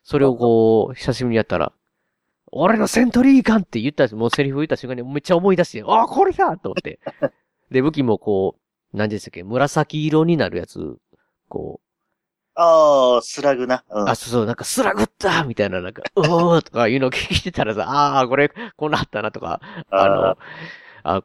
[0.03, 1.73] それをこう、久しぶりにやったら、
[2.53, 7.01] 俺のセントリーガンって言った、もうセリフ言った瞬間にめっちゃ思い出して、ああ、これだと思って。
[7.71, 8.61] で、武器もこう、
[8.97, 9.45] 何でしたっけ？
[9.45, 10.97] 紫色になるやつ、
[11.49, 11.81] こ
[12.55, 13.85] ああ、スラグな。
[13.91, 14.09] うう、ん。
[14.11, 15.45] あ、そうそう、なんかスラグった！
[15.45, 20.39] みたいな、なんか、 うおーとかいうのを聞いてたらさ、ああ、これ、こうなったなとか、あの、
[21.05, 21.23] あ、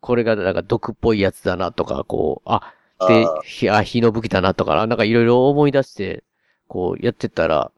[0.00, 2.74] これがなんか毒っぽいやつだなとか、こう、あ、
[3.06, 6.24] でひあ、火の武器だなとか、なんかいろいろ思い出して、
[6.68, 7.72] こうやってたら、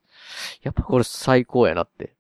[0.62, 2.14] やっぱこれ最高やなって。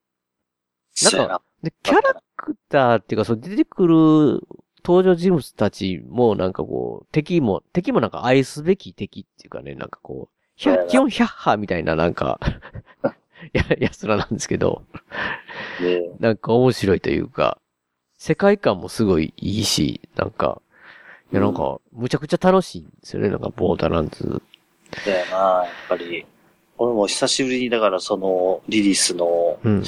[1.02, 4.40] なんか、で、キャラクターっていうか、そう出てくる
[4.84, 12.38] 登場人物たちもなんかこう、敵も、敵もなんか愛すべき敵っていうかね、なんかこう、ひゃ、基本ヒャッハーみたいななんか、
[13.52, 14.82] や、やつらなんですけど、
[15.80, 17.58] ねなんか面白いというか、
[18.16, 20.60] 世界観もすごいいいし、なんか、
[21.32, 24.42] いやなんか、むちゃくちゃ楽しいんですよね、なんか、ボーダーランズ。
[25.06, 26.26] だよな、やっぱり。
[26.78, 29.82] 俺も久しぶりに、だからその、リリースの、うん。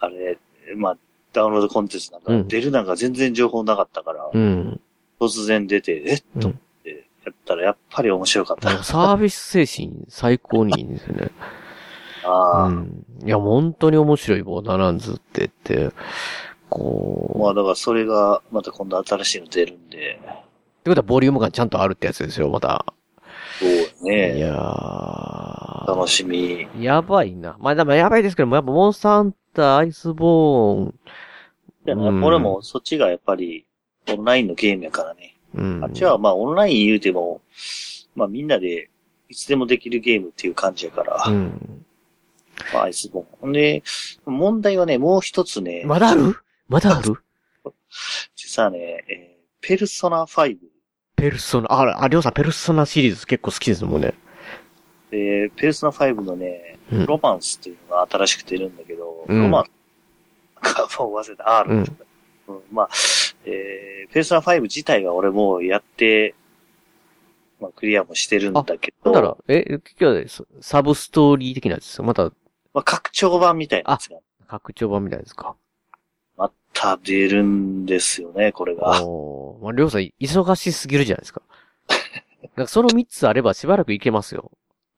[0.00, 0.38] あれ、
[0.76, 0.98] まあ、
[1.36, 4.80] ダウンロードコンテンツなんか、うん出るなんか全然情報なかったから、うん。
[5.20, 6.14] 突然出て、え？
[6.14, 8.82] っと思って、やったらやっぱり面白かった。
[8.82, 11.30] サービス精神最高にいいんですよね。
[12.24, 13.06] ああ、うん。
[13.24, 15.90] いや、本当に面白いボーダーランズってって、
[16.68, 20.32] こまあだからそれが、また今度新しいの出るんで、う、っ
[20.84, 22.84] てことはボリューム感ちゃんとあるってやつですよ、また。
[23.60, 23.66] そ
[24.04, 24.36] うね。
[24.38, 25.86] いやー。
[25.86, 26.66] 楽しみ。
[26.80, 27.56] やばいな。
[27.60, 30.94] まあでもやばいですけども、やっぱモンスターハンター、アイスボーン。
[31.86, 33.66] でもうん俺もそっちがやっぱり、
[34.08, 35.36] オンラインのゲームやからね。
[35.54, 35.84] うん。
[35.84, 37.40] あっちはまあオンライン言うても、
[38.14, 38.90] まあみんなで
[39.28, 41.84] いつでもできるゲームっていう感じやから、うん。
[42.72, 43.52] まあ、アイスボーン。
[43.52, 43.82] で、
[44.24, 46.36] 問題はね、もう一つね、まだある？
[46.68, 47.16] まだある？
[48.34, 50.56] 実はね、えーペルソナ5。
[51.16, 54.14] ペルソナ、あ、あ、りょうさんペルソナシリーズ結構好きですもんね。
[55.10, 59.70] で、ペルソナ5のね、うんロマンスっていうのが新しく出るんだけど、うんロマンス、
[60.98, 61.78] もう忘れた、R うん
[62.48, 62.88] うんまあ、
[63.44, 66.34] えー、ペルソナ5自体は俺もうやって、
[67.60, 72.04] まあ、クリアもしてるんだけど、ほんえ、結局はササブストーリー的なやつですよ。
[72.04, 72.30] また、ま
[72.74, 75.56] あ、拡張版みたいなやつが拡張版みたいですか。
[76.36, 79.02] また出るんですよね、これが。
[79.04, 81.42] おーまあ、りょうさん忙しすぎるじゃないですか。
[82.56, 84.52] なんかその3つあればしばらくいけますよ。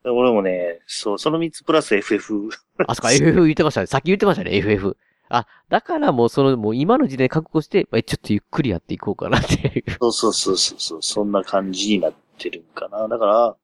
[0.04, 2.48] 俺もね、そう、その3つプラス FF。
[2.86, 3.86] あ、そっか、FF 言ってましたね。
[3.86, 4.96] さっき言ってましたね、FF。
[5.30, 9.84] あ、だからもうその、もう今の時代覚悟して、まあちょっとゆっくりやっていこうかなっていう。
[10.00, 13.08] そうそうそうそうそう、そんな感じになってるんかな。
[13.08, 13.56] だから、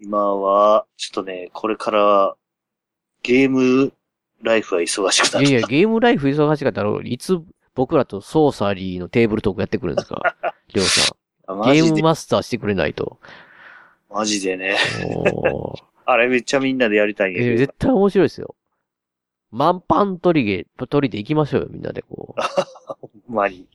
[0.00, 2.34] 今は、ちょっとね、これから、
[3.22, 3.92] ゲーム
[4.42, 5.52] ライフは忙しくないる。
[5.52, 7.38] やいや、ゲームライフ忙しかったら、いつ
[7.74, 10.36] 僕らとソーサリーのテーブルトークやってくるんですか？
[10.74, 11.14] りょうさ
[11.54, 11.62] ん。
[11.72, 13.18] ゲームマスターしてくれないと。
[14.10, 14.76] マジでね。
[16.04, 17.56] あれめっちゃみんなでやりたいんや。
[17.56, 18.54] 絶対面白いですよ。
[19.52, 22.40] 満パン取りゲ、取りで行きましょうよ、みんなでこう。
[23.00, 23.68] ほんまに。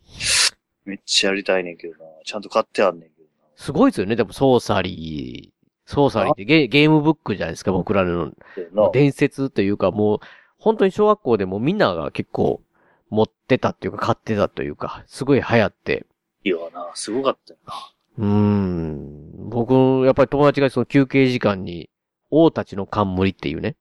[0.85, 2.09] めっちゃやりたいねんけどな。
[2.25, 5.57] ちゃんと買ってあんねんけどすごいですよね、でもソーサリー。
[5.85, 8.33] ソーサリーってゲゲームブックじゃないですか、僕らの
[8.73, 8.89] な。
[8.91, 10.19] 伝説というか、もう、
[10.57, 12.61] 本当に小学校でもみんなが結構
[13.09, 16.07] 持ってたっていうか、買ってたというか、すごい流行って。
[16.43, 16.89] いいわな。
[16.95, 17.73] すごかったよな。
[18.17, 19.49] うーん。
[19.49, 21.91] 僕、やっぱり友達がその休憩時間に、
[22.31, 23.75] 王たちの冠っていうね、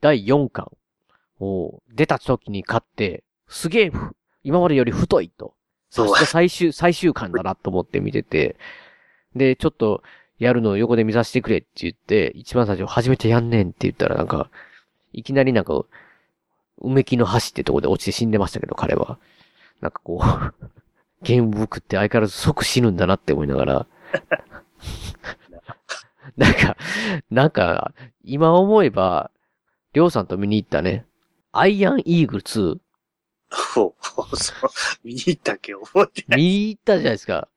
[0.00, 0.72] 第4巻を
[1.94, 5.54] 出た時に買って、すげえふ、今までより太いと。
[5.90, 8.56] さすが最終、最終巻だなと思って見てて、
[9.36, 10.02] で、ちょっと、
[10.38, 14.50] やるのを横で見させてくれって言って、一番最初、初めてやんねんって言ったらなんか、
[15.12, 15.84] いきなりなんか、
[16.78, 19.18] 梅木の橋ってとこで落ちて死んでましたけど、彼は。
[19.80, 20.54] なんかこう、
[21.22, 23.86] ゲームブックって相変わらず即死ぬんだなって思いながら、
[26.36, 26.76] なんか、
[27.30, 27.92] なんか、
[28.24, 29.30] 今思えば、
[29.92, 31.04] りょうさんと見に行ったね、
[31.52, 32.78] アイアンイーグル2、
[33.74, 33.94] ほ
[34.32, 34.70] う、そう、
[35.04, 36.40] 見に行ったっけ覚えてない。
[36.40, 37.48] 見に行ったじゃないですか。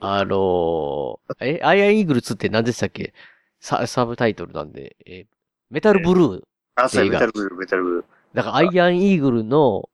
[0.00, 3.14] あのー、え、アイアンイーグル2って何でしたっけ？
[3.60, 5.26] ササブタイトルなんで、え
[5.70, 6.42] メタルブルー。
[6.74, 8.04] あ、そう、メタルブルー、メタルブルー。
[8.34, 9.88] だからアイアンイーグルの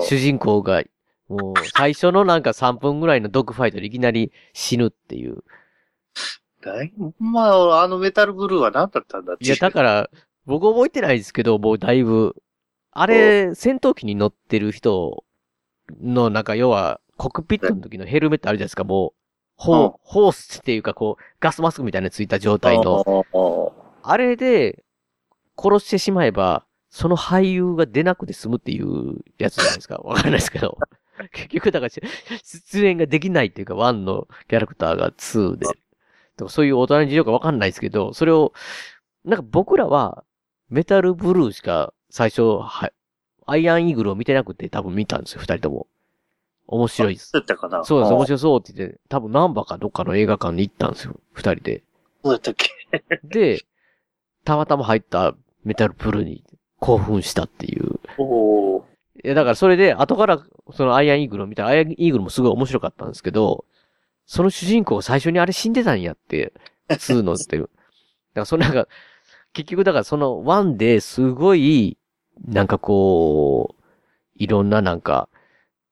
[0.00, 0.82] 主人公が、
[1.28, 5.44] もう最初のなんか3分ぐらいのドッグファイトでいきなり死ぬっていう。
[6.60, 9.34] だいまあ、あのメタルブルーは何だったんだ？
[9.34, 10.10] っていや、だから、
[10.46, 12.34] 僕覚えてないですけど、もうだいぶ、
[12.92, 15.24] あれ、戦闘機に乗ってる人
[16.00, 19.12] の、なんか要は、コックピットの時のヘルメットあるじゃないですか、もう、
[19.56, 23.24] ホー、ホースっていうかこう、ガスマスクみたいなのついた状態の。
[24.02, 24.84] あれで、
[25.56, 29.96] 殺してしまえば、その俳優が出なくて済むっていうやつじゃないですか。
[30.04, 30.76] わかんないですけど。
[31.32, 35.66] 結局、だから、出演ができないっていうか、1のキャラクターが2で。
[36.36, 38.52] でもそういう大人の事情かわかんないですけど、それを、
[39.24, 40.24] なんか僕らは、
[40.68, 42.92] メタルブルーしか最初、は、
[43.46, 45.86] アイアンイーグルを見てなくて多分見たんですよ、二人とも。
[46.66, 47.30] 面白いです。
[47.30, 51.82] そうやったかなそうです、あ面白そうって言って、多分ナンバかどっかの映画館に行ったんですよ、二人で。
[52.22, 52.70] そうやったっけ？
[53.24, 53.64] で、
[54.44, 56.44] たまたま入ったメタルブルーに
[56.80, 57.98] 興奮したっていう。
[58.18, 58.82] おー
[59.24, 63.64] いや、だからそれで、後から、そのアイアンイーグルを見たら、アイアンイーグルもすごい面白かったんですけど、
[64.26, 66.52] その主人公が最初にあれ死んでたんやって、
[66.90, 67.70] 2のってる。
[68.34, 68.86] だからそのなんか、
[69.52, 71.98] 結局だからその1ですごい、
[72.46, 73.82] なんかこう、
[74.36, 75.28] いろんななんか、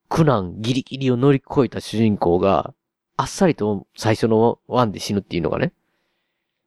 [0.08, 2.74] 苦難ギリギリを乗り越えた主人公が、
[3.16, 5.72] あっさりと最初の1で死ぬっていうのがね。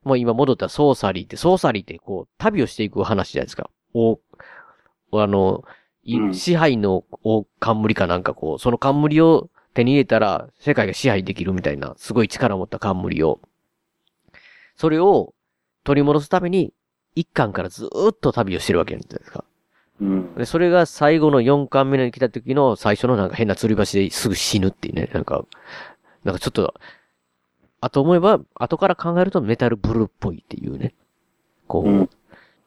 [0.04, 3.70] もう今戻ったソーサリーって、ソーサリーってこう、旅をしていく話じゃないですか。
[3.94, 4.20] お、
[5.12, 5.64] あの、
[6.04, 13.40] い支配のお冠かなんかこう、その冠を手に入れたら世界が支配できるみたいな、すごい力を持った冠を。
[14.76, 15.34] それを
[15.84, 16.72] 取り戻すために、
[17.14, 19.44] 一巻からずーっと旅をしてるわけじゃないですか。
[20.00, 20.34] うん。
[20.34, 25.10] で、それが最後の4巻目に来た時の最初のなんか変な吊り橋ですぐ死ぬっていうね。
[25.12, 25.44] なんか、
[26.24, 26.74] なんかちょっと、
[27.80, 30.94] あと思えば、後から考えるとメタルブルーっぽいっていうね。
[31.66, 32.08] こう、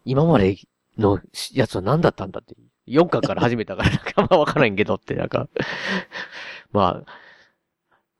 [0.05, 0.57] 今まで
[0.97, 1.19] の
[1.53, 2.55] やつは何だったんだって。
[2.87, 5.49] 4巻から始めたから、なんかまあわからんけどって、なんか、
[6.71, 7.11] まあ、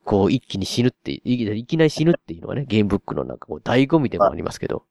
[0.04, 4.84] こう一気に死ぬって、いいきなり死ぬっていうのはね、ゲームブックのなんかこう醍醐味でもありますけど。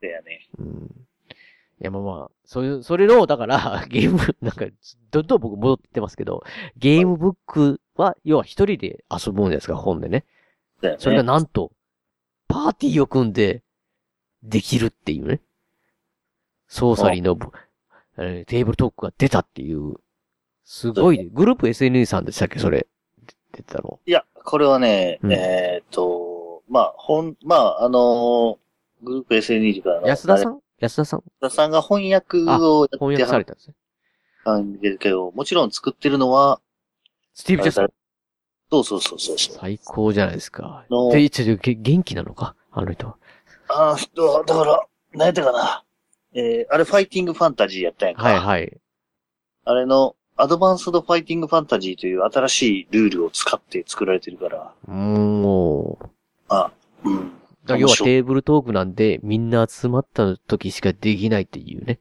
[0.00, 0.48] だよね。
[0.58, 0.66] うん。
[0.66, 4.66] いや、まあまあ、そういう、それの、だから、 ゲーム、なんか、
[5.10, 6.42] どんどん僕戻ってますけど、
[6.76, 10.24] ゲームブックは、要は一人で遊ぶもんですか、本でね。
[10.80, 10.94] ね。
[10.98, 11.72] それがなんと、
[12.48, 13.62] パーティーを組んで、
[14.44, 15.40] できるっていうね。
[16.68, 17.36] ソーサリーの、
[18.18, 19.96] えーテーブルトークが出たっていう、
[20.64, 22.86] すごい、グループ SNE さんでしたっけ、それ。
[23.52, 23.98] 出てたの。
[24.06, 28.56] いや、これはね、うんえーっと、まあ、本、まあ、あのー
[29.02, 30.60] グループ SNE からの、安田さん？
[30.78, 31.22] 安田さん？
[31.40, 33.74] 安田さんが翻訳をやって翻訳されたんですね。
[34.44, 36.60] はんでるけど、もちろん作ってるのは、
[37.34, 37.92] スティーブ・ジャスト。
[38.70, 39.56] そうそうそうそうそう。
[39.58, 40.84] 最高じゃないですか。
[40.90, 42.54] ので、ちょっとげ元気なのか？
[42.72, 43.16] あの人。
[43.68, 44.80] あの人、だから、
[45.12, 45.84] 何やったかな。
[46.34, 48.22] えー、あれファイティングファンタジーやったんやんか。
[48.22, 48.80] はいはい。
[49.64, 56.08] あれの、アドバンスドファイティングファンタジーという新しいルールを使って作られてるから、もう、
[56.48, 56.70] あ、
[57.04, 57.32] うん。
[57.66, 62.00] だ要はテーブルトークなんで、みんな集まった時しかできないっていうね。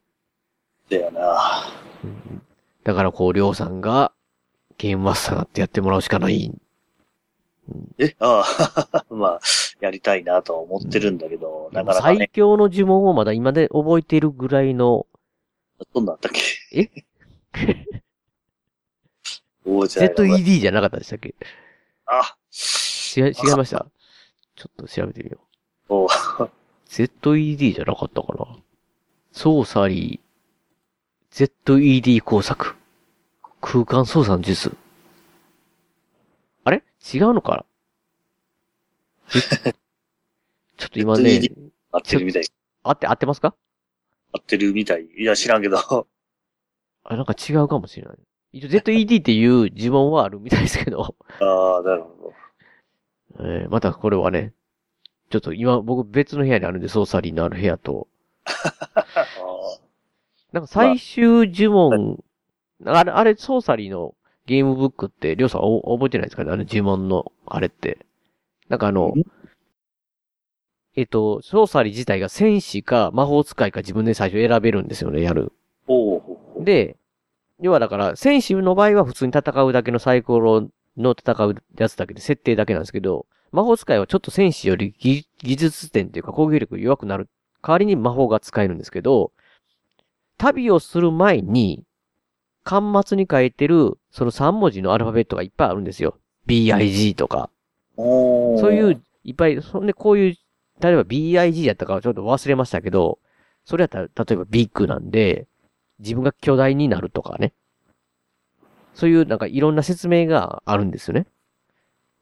[0.90, 1.66] だよな。
[2.84, 4.12] だからこう、りょうさんが、
[4.78, 6.52] ゲームマスターになってやってもらうしかない。
[7.98, 8.44] え、あ
[8.92, 9.40] あ、 まあ、
[9.80, 15.08] やりたいなとは思ってるんだけど、なかなか最ね、強の呪文をまだ今で覚えているぐらいの、
[15.94, 16.32] どんなんだっ
[16.72, 16.80] け？
[16.80, 16.90] え？
[19.66, 21.34] ZED じゃなかったでしたっけ？
[22.06, 22.36] あ、
[23.18, 23.88] 違い、違いました。
[24.56, 25.40] ちょっと調べてみよ
[25.90, 26.10] おう。
[26.88, 28.48] ZED じゃなかったかな
[29.32, 32.76] ソーサリー、ZED 工作。
[33.62, 34.76] 空間操作の術。
[36.64, 36.84] あれ？
[37.14, 37.66] 違うのかな？
[39.66, 39.74] え？
[40.78, 41.42] ちょっと今ね
[41.92, 42.44] 合ってるみたい。
[42.84, 43.56] 合って、合ってますか？
[44.34, 45.06] 合ってるみたい。
[45.18, 45.78] いや、知らんけど。
[47.04, 48.18] あ、なんか違うかもしれない。
[48.54, 52.34] 一応 ZED っていう呪文はあるみたいですけど、 ああ、なるほ
[53.38, 53.46] ど。
[53.46, 54.54] えーまたこれはね、
[55.30, 58.08] ちょっと今僕別の部屋にあるんで、ソーサリーのある部屋と、
[60.52, 62.24] なんか最終呪文、
[62.86, 66.52] あれ、あれ、ソーサリーのゲームブックって、りょうさんお覚えてないですかね？
[66.52, 68.00] あの呪文の、あれって。
[68.70, 69.14] なんかあの、
[70.96, 75.52] えっと、ソーサリー自体が戦士か魔法使いか自分で最初選べるんですよね、やる。
[75.88, 76.22] お
[76.60, 76.96] で、
[77.60, 83.26] 要はだから、戦士の場合は普通に戦うだけのサイコロの戦うやつだけで設定だけなんですけど、
[83.56, 87.30] 魔法使いはちょっと戦士より技技術点っていうか攻撃力弱くなる。
[87.62, 89.32] 代わりに魔法が使えるんですけど、
[90.38, 91.84] 旅をする前に、
[92.66, 96.20] 端末に書いてる、その3文字のアルファベットがいっぱいあるんですよ。
[96.48, 97.50] BIG とか。
[97.96, 100.36] おそういう、いっぱい、そんでこういう、
[100.82, 103.20] 例えば BIG やったかはちょっと忘れましたけど、
[103.64, 105.48] それやったら、例えばビッグなんで、
[106.00, 107.54] 自分が巨大になるとかね。
[108.94, 111.26] そういうなんかいろんな説明があるんですよね。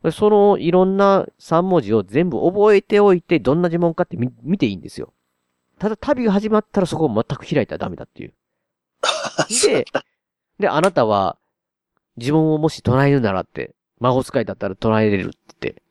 [0.04, 5.14] でそのいろんな3文字を全部覚えておいて、どんな呪文かって見見ていいんですよ。
[5.80, 8.34] ただ旅が始まったらそこを全く開いたらダメだっていう。
[9.68, 9.86] で、
[10.60, 11.38] で、あなたは
[12.18, 15.84] 呪文をもし唱えるならって、魔法使いだったら唱えれるって言って、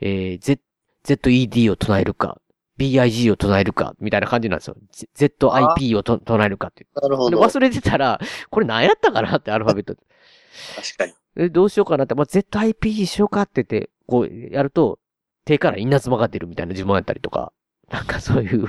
[0.00, 0.60] えー、Z、
[1.04, 2.40] ZED を唱えるか、
[2.78, 4.76] BIG を唱えるか、みたいな感じなんですよ。
[5.16, 7.00] ZIP をと唱えるかっていう。
[7.00, 7.30] なるほど。
[7.30, 8.18] で忘れてたら、
[8.50, 9.94] これ何やったかなってアルファベット。
[9.94, 11.12] 確かに。
[11.36, 14.98] えどうしようかなって、まあ、ZIP にしようかって言って、こうやると、
[15.44, 17.52] 手から稲妻が出るみたいな呪文やったりとか、
[17.90, 18.68] なんかそういう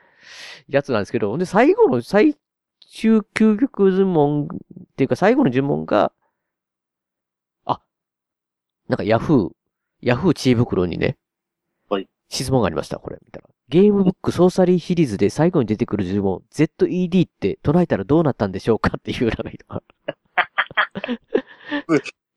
[0.68, 2.36] やつなんですけど、で、最後の最
[2.88, 4.48] 終究極呪文っ
[4.96, 6.12] ていうか最後の呪文が、
[7.64, 7.80] あ、
[8.88, 9.52] なんかヤフー、
[10.00, 11.16] ヤフー知恵袋にね、
[11.88, 12.08] はい。
[12.28, 13.48] 質問がありました、これ、みたいな。
[13.68, 19.82] ゲームブックソーサリーシリーズで最後に出てくる呪文、ZED って唱えたらどうなったんでしょうかっていうのがいいとか。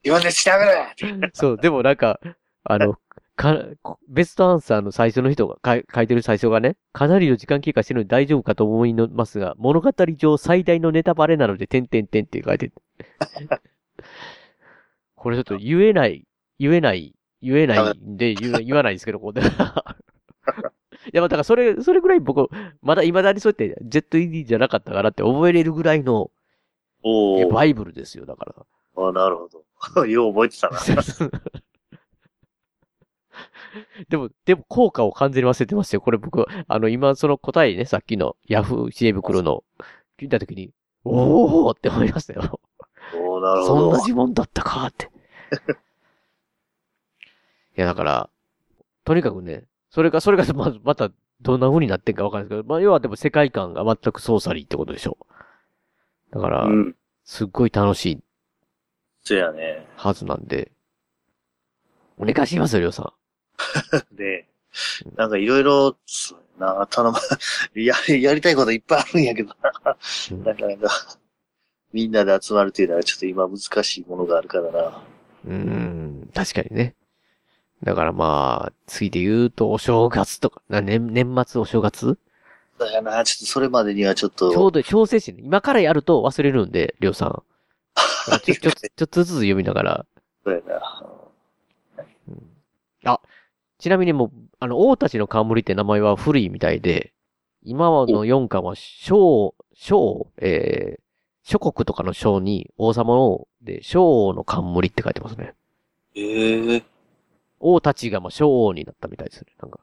[0.04, 2.20] 言わんで調べろそう、でもなんか、
[2.64, 2.98] あの、
[3.36, 3.58] か、
[4.10, 12.76] ベストアンサーの最初の人がかい書いてる最初がね、かなりの時間経過してるので大丈夫かと思いますが、物語上最大のネタバレなので、点々点って書いてて。
[15.16, 16.26] これちょっと言えない、
[16.60, 19.42] 言えない、言えないんで言え言わないですけど、ここで。
[19.42, 19.44] い
[21.14, 22.50] や、まあだからそれ、それぐらい僕、
[22.82, 26.30] まだ未だにそうやって ZED じゃなかったからって覚えれるぐらいの、
[27.04, 28.56] おーバイブルですよ、だから。
[29.08, 29.64] あなるほど。
[30.08, 30.80] よう覚えてたな。
[34.10, 36.02] でも、でも効果を完全に忘れてますよ。
[36.02, 39.64] これ僕、あの、今その答えね、さっきのヤフー知恵袋の
[40.18, 40.72] 聞いたときに、
[41.04, 42.60] おーって思いましたよ。
[43.16, 43.92] おーなるほそんど。
[43.92, 45.10] な呪文だったかって。
[47.78, 48.30] いや、だから、
[49.06, 56.36] とにかくね、それが、それがま、また、どんな風になってんかわかんないですけど、まあ、要はでも世界観が全く操作リーってことでしょう。
[56.36, 56.96] だから、うん。
[57.24, 58.20] すっごい楽しい
[59.24, 59.86] そうやね。
[59.96, 60.72] はずなんで、
[62.18, 63.14] お願いしますよ、りょうさん。
[64.16, 64.48] で、
[65.16, 65.98] なんかいろいろ、
[66.58, 67.18] な、頼む、
[67.82, 69.72] や、やりたいこといっぱいあるんやけどな。
[70.44, 71.18] なかなか、
[71.94, 75.04] みんなで集まるっていうのはちょっと今難しいものがあるからな。
[75.46, 76.96] うーん、確かにね。
[77.84, 82.18] だからまあ、ついで言うとお正月とか、な年、年末お正月？
[82.78, 84.52] だよな、ちょっとそれまでにはちょっと。
[84.52, 87.44] ちょうど調整してね、今からやると忘れるんで、りょうさん。
[88.44, 90.06] ちょ、ちょ、ちょっとずつ読みながら。
[90.44, 90.62] そうや
[93.06, 93.14] な。
[93.14, 93.22] あ、
[93.78, 97.14] ちなみにもう、あの、王たちの冠って名前は古いみたいで、
[97.64, 101.02] 今の4巻は、小、小、えー、
[101.44, 105.56] 諸国とかの章に王様の、で、小王の冠って書いてますね。
[106.16, 106.84] ええ
[107.60, 109.54] 王たちがまあ小王になったみたいですね。
[109.62, 109.80] なんか。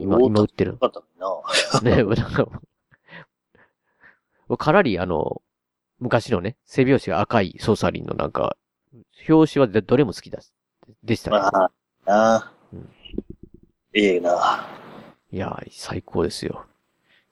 [0.00, 0.76] 今、今売ってる。
[0.78, 1.02] かった
[1.82, 1.96] な。
[1.96, 2.46] ね、なんか、
[4.56, 5.42] かなりあの、
[6.02, 8.56] 昔のね、背拍子が赤いソーサリンのなんか、
[9.28, 10.40] 表紙はどれも好きだ、
[11.04, 11.38] でしたね。
[11.38, 11.72] まあ、
[12.04, 12.52] なあ。
[13.94, 14.66] ええな。
[15.30, 16.66] いやー、最高ですよ。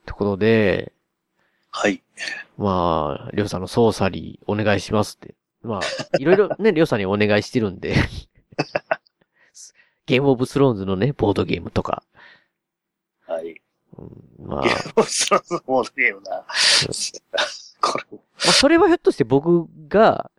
[0.06, 0.92] ところで、
[1.72, 2.00] はい。
[2.58, 5.34] まあ、りょうさんのソーサリーお願いしますって。
[5.62, 5.80] まあ、
[6.18, 7.96] いろいろね、 りょうさんにお願いしてるんで。
[10.06, 12.04] ゲームオブスローンズのね、ボードゲームとか。
[13.26, 13.60] はい。
[14.38, 16.46] まあ、ゲームオブスローンズボードゲームな。
[17.80, 18.04] これ。
[18.12, 20.30] まあ、それはひょっとして僕が、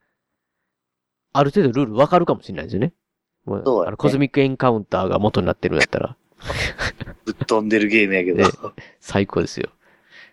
[1.34, 2.94] ある程度ルールわかるかもしれないですよね。
[3.46, 6.18] そうだねあの、コズミックエンカウンターが元になってるんだったら。
[7.26, 8.38] ぶっ飛んでるゲームやけど。
[8.38, 8.50] ね
[9.00, 9.70] 最高ですよ。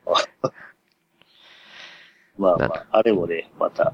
[2.38, 3.92] まあまあ、あれもね、また、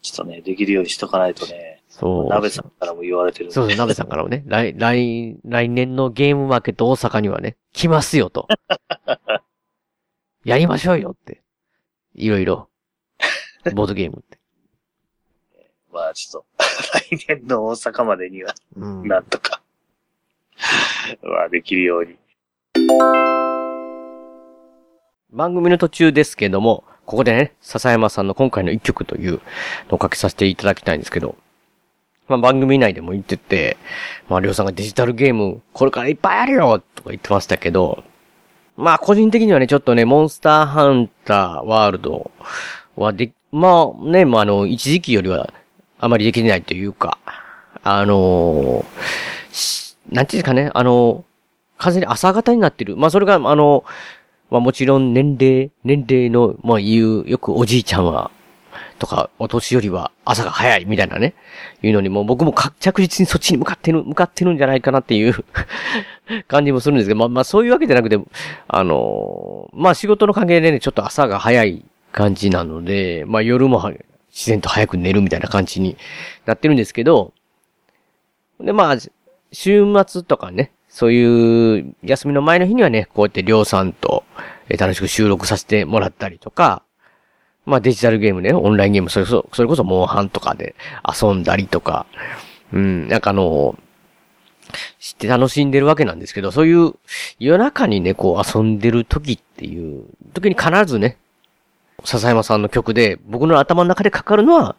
[0.00, 1.82] ちょっとね、できるようにしとかないとね。
[1.88, 2.28] そう。
[2.28, 8.48] 鍋さんからも言われてるそうそう、鍋さんからもね、来、来、来年のゲームマーケット大阪にはね、来ますよと。
[10.44, 11.43] やりましょうよって。
[12.14, 12.68] いろいろ。
[13.74, 14.38] ボードゲームって。
[15.92, 16.46] まあちょっと、
[16.98, 19.60] 来年の大阪までには、うんなんとか、
[21.22, 22.16] まあできるように。
[25.30, 29.40] 番組の途中ですけども、ここでね、笹山さんの今回の一曲という
[29.88, 31.36] のをかけさせていただきたいんですけど、
[32.28, 33.76] まあ番組内でも言ってて、
[34.28, 38.04] まありょうさんがデジタルゲーム、これからいっぱいあるよとか言ってましたけど、
[38.76, 42.30] まあ個人的にはね、ちょっとね、モンスターハンターワールド
[42.96, 45.52] はで、まあね、まああの、一時期よりは
[45.98, 47.18] あまりできないというか、
[47.82, 51.24] あのーなんていうんですかね、あの
[51.78, 52.96] 完全に朝方になってる。
[52.96, 53.84] まあそれが、あの、
[54.50, 58.30] まあもちろん年齢、年齢の、まあ言う、よくおじいちゃんは、
[58.98, 61.34] とか、お年寄りは朝が早いみたいなね、
[61.82, 65.44] いうのにも僕も着実にそっちに向かってる、向かってるんじゃないかなっていう
[66.48, 68.18] 感じもするんですけど、まあまあそういうわけじゃなくて、
[68.68, 73.82] あのまあ仕事の関係でね、ちょっと朝が早い感じなので、まあ夜も
[74.30, 75.96] 自然と早く寝るみたいな感じに
[76.46, 77.32] なってるんですけど、
[78.60, 78.96] でまあ、
[79.52, 84.22] 週末とかね、そういう休みの前の日にはね、こうやってりょうさんと
[84.78, 86.83] 楽しく収録させてもらったりとか、
[87.66, 92.06] まあデジタルゲームね、オンラインゲーム、それこそ、それこそモンハンとかで遊んだりとか、
[92.72, 93.76] うん、なんかあの、
[94.98, 96.94] 知って楽しんでるわけなんですけど、そういう
[97.38, 101.16] 夜中にね、こう遊んでる時っていう、時に必ずね、
[102.04, 104.76] 笹山さんの曲で、僕の頭の中でかかるのは、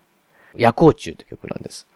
[0.55, 1.87] 夜光虫って曲なんです。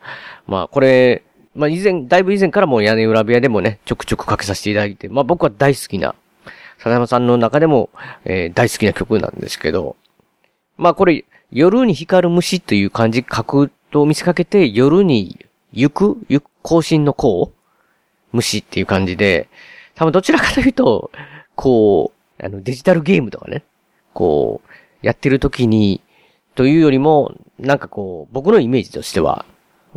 [0.48, 1.24] まあこれ、
[1.56, 6.16] まあ以前、だいぶ以前からもう屋根裏部屋でもね、ちょくちょくかけさせていただいて、まあ僕は大好きな、
[6.78, 7.90] 笹山さんの中でも、
[8.26, 9.96] えー大好きな曲なんですけど、
[10.80, 19.50] まあこれ、夜に光る虫という漢字書くと見せかけて、夜に行く、行く、更新のこう虫っていう感じで、
[19.96, 21.12] 多分どちらかというと、
[21.56, 23.66] こう、あのデジタルゲームとかね、
[24.14, 26.02] こう、やってる時に、
[26.56, 29.46] というよりも、なんかこう、僕のイメージとしては、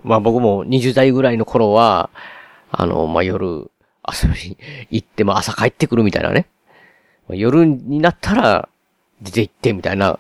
[0.03, 2.11] まあ僕も20代ぐらいの頃は、
[2.73, 3.71] あの、まあ夜、
[4.05, 4.59] 遊びに
[4.91, 6.49] 行って、まあ朝帰ってくるみたいなね。
[7.29, 8.69] ま夜になったら、
[9.23, 10.19] 出て行ってみたいな、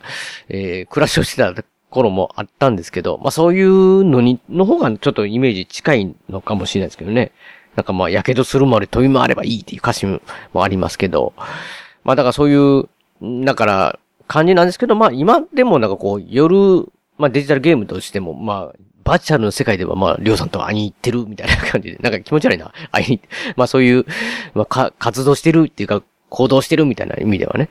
[0.48, 1.54] えー、暮らしをしてた
[1.90, 7.32] 頃もあったんですけど、まあそういうのに、の方がちょっとイメージ近いのかもしれないですけどね。
[7.76, 10.20] なんかまあ、火傷するまで飛び回ればいいっていう歌詞も
[10.62, 11.32] ありますけど、
[12.04, 13.98] まあだからそういう、だから、
[14.28, 16.86] 感じなんですけど、まあ今でもなんかこう、夜、
[17.18, 22.72] まあデジタルゲームとしても、まあ、バーチャルの世界ではまあ、りょうさんと会いに行ってるみたいな感じで、なんか気持ち悪いな。
[22.90, 24.06] 会いに行って、まあそういう、
[24.54, 27.68] まあ、活動してるっていうか、行動してるみたいな意味ではね。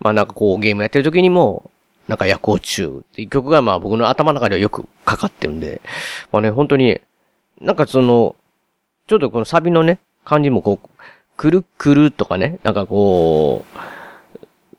[0.00, 1.70] まあなんかこう、ゲームやってる時にも、
[2.08, 5.80] なんか夜行中っていう曲がまあ僕の頭の中ではよくかかってるんで、
[6.32, 7.00] まあね、本当に、
[7.60, 8.36] なんかその、
[9.06, 10.88] ちょっとこのサビのね、感じもこう、
[11.36, 13.78] くるくるとかね、なんかこう、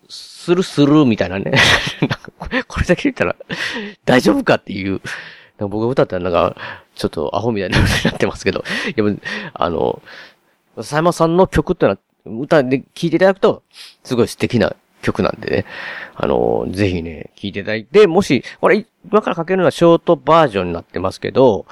[0.09, 1.51] スルスルみたいなね。
[2.01, 2.31] なんか
[2.67, 3.35] これだけ言ったら
[4.05, 5.01] 大丈夫かっていう。
[5.57, 6.55] なんか僕が歌ったらなんか、
[6.95, 8.63] ちょっとアホみたいなことになってますけど。
[8.95, 9.17] でも、
[9.53, 10.01] あの、
[10.75, 13.63] 佐山さんの曲ってのは、歌で聴いていただくと、
[14.03, 14.75] すごい素敵な
[15.07, 15.65] 曲なんでね。
[16.15, 21.65] あの、ぜひね、聴いていただいて、もし、これ、今からかけるのはショートバージョンになってますけど、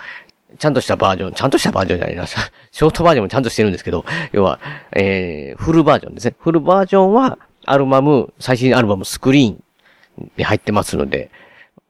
[0.58, 2.26] ちゃんとしたバージョン、ちゃんとしたバージョンじゃないな。
[2.28, 4.60] ショートバージョンもちゃんとしてるんですけど、要は、
[4.94, 6.36] えー、フルバージョンですね。
[6.40, 9.64] フルバージョンは、アルバム、最新アルバムスクリーン
[10.38, 11.32] に入ってますので、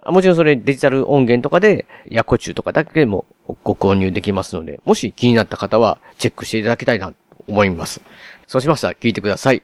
[0.05, 3.25] もちろんそれデジタル音源とかで、ヤコチュウとかだけでも
[3.63, 7.15] ご購入できますので、もし気になった方はチェックしていただきたいなと
[7.47, 8.01] 思います。
[8.47, 9.63] そうしましたら聞いてください。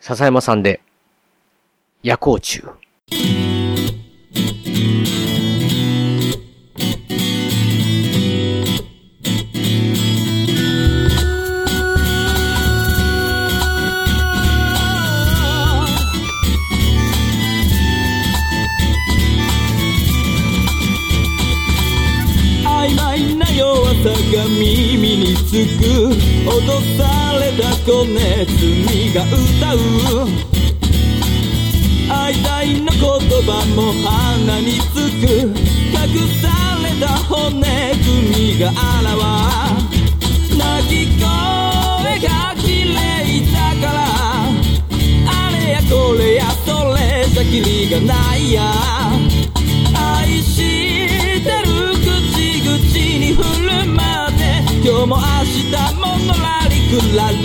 [0.00, 0.80] 笹山さんで、
[2.02, 2.60] 夜行中。
[22.64, 26.10] 曖昧な弱さが耳につく
[26.48, 30.51] 落とされた子ネズミが歌う
[32.22, 33.00] 愛戴の言
[33.42, 35.26] 葉も鼻につく
[35.90, 35.98] 隠
[36.40, 36.46] さ
[36.80, 37.50] れた骨
[38.04, 39.22] 組みがあらわ。
[40.56, 41.26] 鳴き声
[42.20, 42.96] が綺麗
[43.50, 43.98] だから。
[45.26, 48.62] あれやこれやそれじゃきりがないや。
[49.92, 50.56] 愛し
[51.42, 51.66] てる
[51.98, 52.78] 口々
[53.18, 54.40] に振るまで
[54.88, 57.42] 今日も明日ものらりくらり。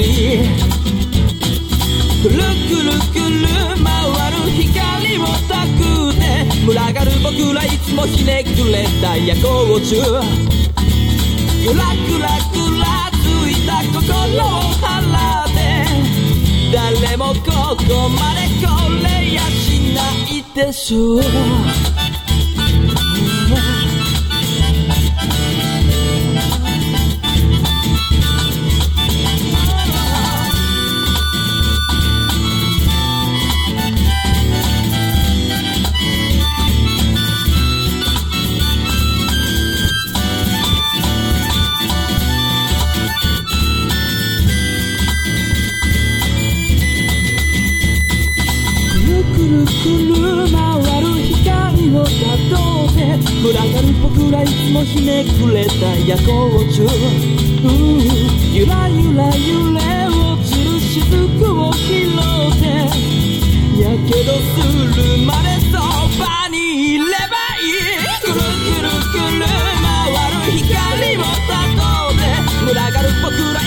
[2.22, 3.48] くるくるくる
[3.84, 3.92] 回
[4.27, 9.96] る光をたくて群がる僕らいつもひねくれた夜行中
[11.64, 14.02] ぐらぐらぐらついた心
[14.46, 14.50] を
[14.82, 14.86] 払
[15.44, 15.58] って
[16.74, 18.68] 誰もここまでこ
[19.04, 21.22] れやしないでしょう
[54.48, 55.74] いつもひねくれた
[56.08, 56.26] 夜行
[56.72, 56.84] 中。
[56.84, 58.00] うん。
[58.54, 61.12] ゆらゆら揺れ落ちる雫
[61.52, 62.16] を拾っ
[62.62, 62.66] て。
[63.82, 64.56] やけどす
[64.96, 65.78] るまでそ
[66.18, 66.56] ばに
[66.96, 67.72] いればいい。
[68.22, 69.46] くるくるくる
[69.84, 72.24] 回る光をたどって
[72.66, 73.67] 群がる僕ら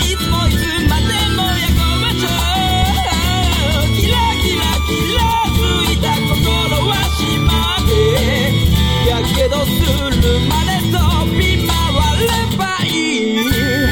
[9.41, 11.01] けどするまで飛
[11.35, 11.73] び回
[12.21, 13.91] ればいい、うん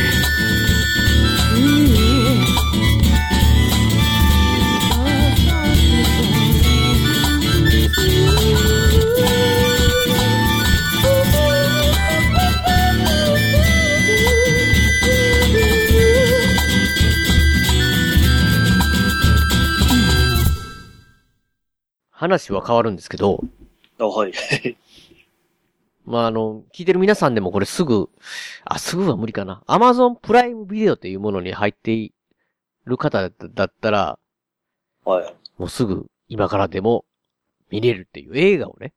[22.12, 23.42] 話は変わるんですけど、
[23.98, 24.34] あ、はい。
[26.10, 28.10] まあ、あの、聞いてる皆さんでもこれすぐ、
[28.66, 29.62] あ、すぐは無理かな。
[29.68, 32.12] Amazon プライムビデオというものに入ってい
[32.86, 34.20] る方だっただったら、
[35.06, 35.36] はい。
[35.60, 37.06] もうすぐ今からでも
[37.70, 38.92] 見れるっていう映画をね、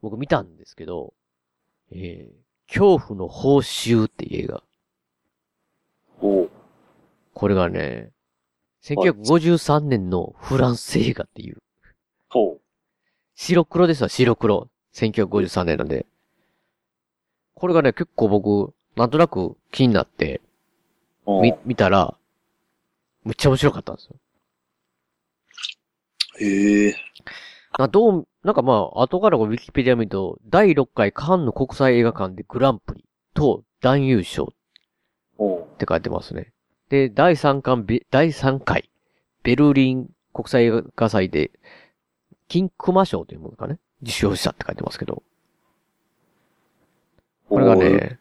[0.00, 1.12] 僕見たんですけど、
[1.90, 4.62] えー、恐怖の報酬っていう映画。
[6.22, 6.48] お
[7.34, 8.12] これがね、
[8.84, 11.58] 1953年のフランス映画っていう。
[12.30, 12.60] ほう。
[13.34, 14.71] 白黒ですわ、白黒。
[14.94, 16.06] 1953年なんで。
[17.54, 20.40] これがね、結構僕、なんとなく気になって、
[21.26, 22.16] み、見たら、
[23.24, 24.16] むっちゃ面白かったんですよ。
[26.40, 26.94] へえ。
[27.78, 34.52] な、どう、なんかまあ、後からウィキペディア見ると、第6回カンヌ国際映画館でグランプリと男優賞
[35.40, 36.52] って書いてますね。
[36.88, 38.90] で、第3巻ベ、第3回、
[39.42, 41.50] ベルリン国際映画祭で、
[42.48, 45.22] 金熊賞というものかね、受賞したって書いてますけど。
[47.48, 48.18] これがね、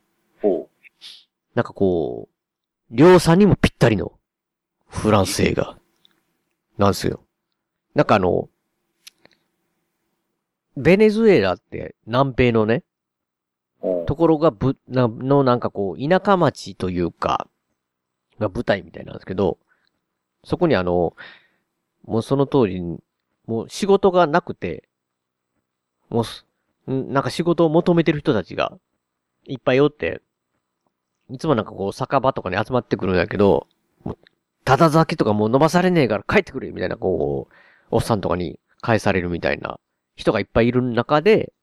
[1.56, 2.30] なんかこ
[2.92, 4.14] う、量産にもぴったりの
[4.88, 5.78] フランス映画
[6.78, 7.24] なんですよ。
[7.96, 8.50] なんかあの、
[10.78, 12.84] ベネズエラって南米のね、
[14.06, 17.48] ところがぶ、な、のなんかこう、田舎町というか、
[18.40, 19.58] が舞台みたいなんですけど、
[20.44, 21.16] そこにあの、
[22.04, 23.00] もうその通りに、
[23.46, 24.88] もう仕事がなくて、
[26.12, 26.46] もうす、
[26.90, 28.78] んなんか仕事を求めてる人たちが
[29.46, 30.22] いっぱいおって、
[31.32, 33.68] いつもなんかこう酒場とかに集まってくるんだけど、
[34.04, 34.18] もう
[34.66, 37.54] ただ酒とかもう飲まされねえから帰ってくれみたいなこう、
[37.90, 39.80] おっさんとかに返されるみたいな
[40.16, 41.54] 人がいっぱいいる中で、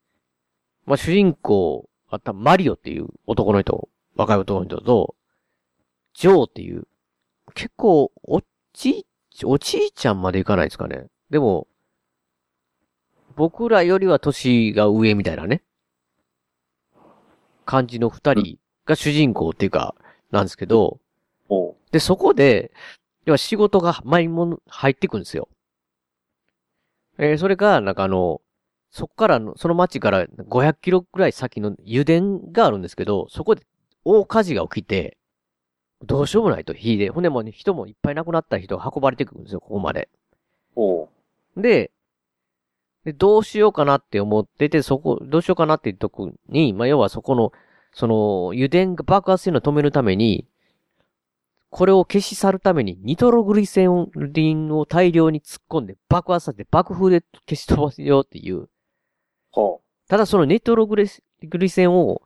[0.87, 5.15] まあ主人公あったマリオっていう男の人、若い男の人と、
[6.15, 6.89] ジョーっていう、
[7.55, 8.43] 結構、お
[8.73, 9.07] ち、
[9.45, 11.07] おじいちゃんまでいかないですかね。
[11.31, 11.67] でも、
[13.39, 15.63] 僕らよりは年が上みたいなね。
[17.65, 19.95] 感じの二人が主人公っていうか、
[20.33, 20.99] なんですけど、
[21.93, 22.73] で、そこで、
[23.27, 25.49] 要は仕事が毎も入ってくるんですよ。
[27.19, 28.41] えーそれが、なんかあの、
[28.91, 32.21] そこからの、その町から500キロくらい先の油田
[32.51, 33.63] があるんですけど、そこで
[34.05, 35.17] 大火事が起きて、
[36.03, 37.11] どうしようもないと、火で。
[37.11, 40.09] ほんでもうね人もいっぱい亡くなった人が運ばれてくるんですよ、ここまで。
[41.57, 41.93] で、
[43.09, 47.53] で、どうしようかなって思ってて、そこ、どうしようかなっていうとこに、まあ、要はそこの、
[47.95, 50.47] その、油田が爆発するのを止めるために、
[51.71, 58.69] これを消し去るために、ニトログリセリンを大量に突っ込んで爆発させて爆風で消し飛ばすよっていう。
[59.53, 61.09] ほただそのニトログリ
[61.45, 62.21] グリセンを、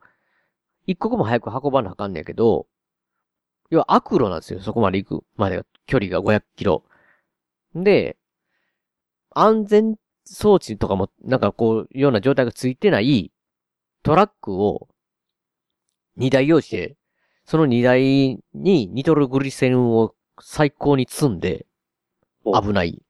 [0.85, 2.67] 一刻も早く運ばなあかんねやけど、
[3.69, 6.83] 要は悪路なんですよ、そこまで行くまでが、距離が500キロ。
[7.73, 8.17] で、
[9.35, 13.31] 安全装置とかも、なんかこう、ような状態がついてない
[14.03, 14.87] トラックを
[16.17, 16.95] 2台用意して、
[17.45, 21.65] その2台にニトログリセンを最高に積んで、
[22.45, 23.01] 危ない。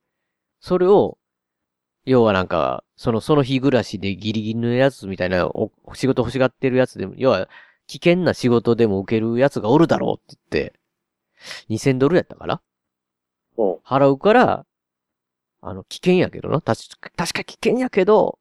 [0.60, 1.18] それを、
[2.04, 7.48] 要はなんか、その、その日暮らしでギリギリのやつみたいな、お仕事欲しがってるやつでも、要は、
[7.86, 10.80] 危険な仕事でも受けるやつがおるだろうって言って、
[11.68, 12.62] 2000ドルやったかな
[13.84, 14.66] 払うから、
[15.66, 16.60] あの、危険やけどな。
[16.60, 18.38] 確か、確か危険やけど、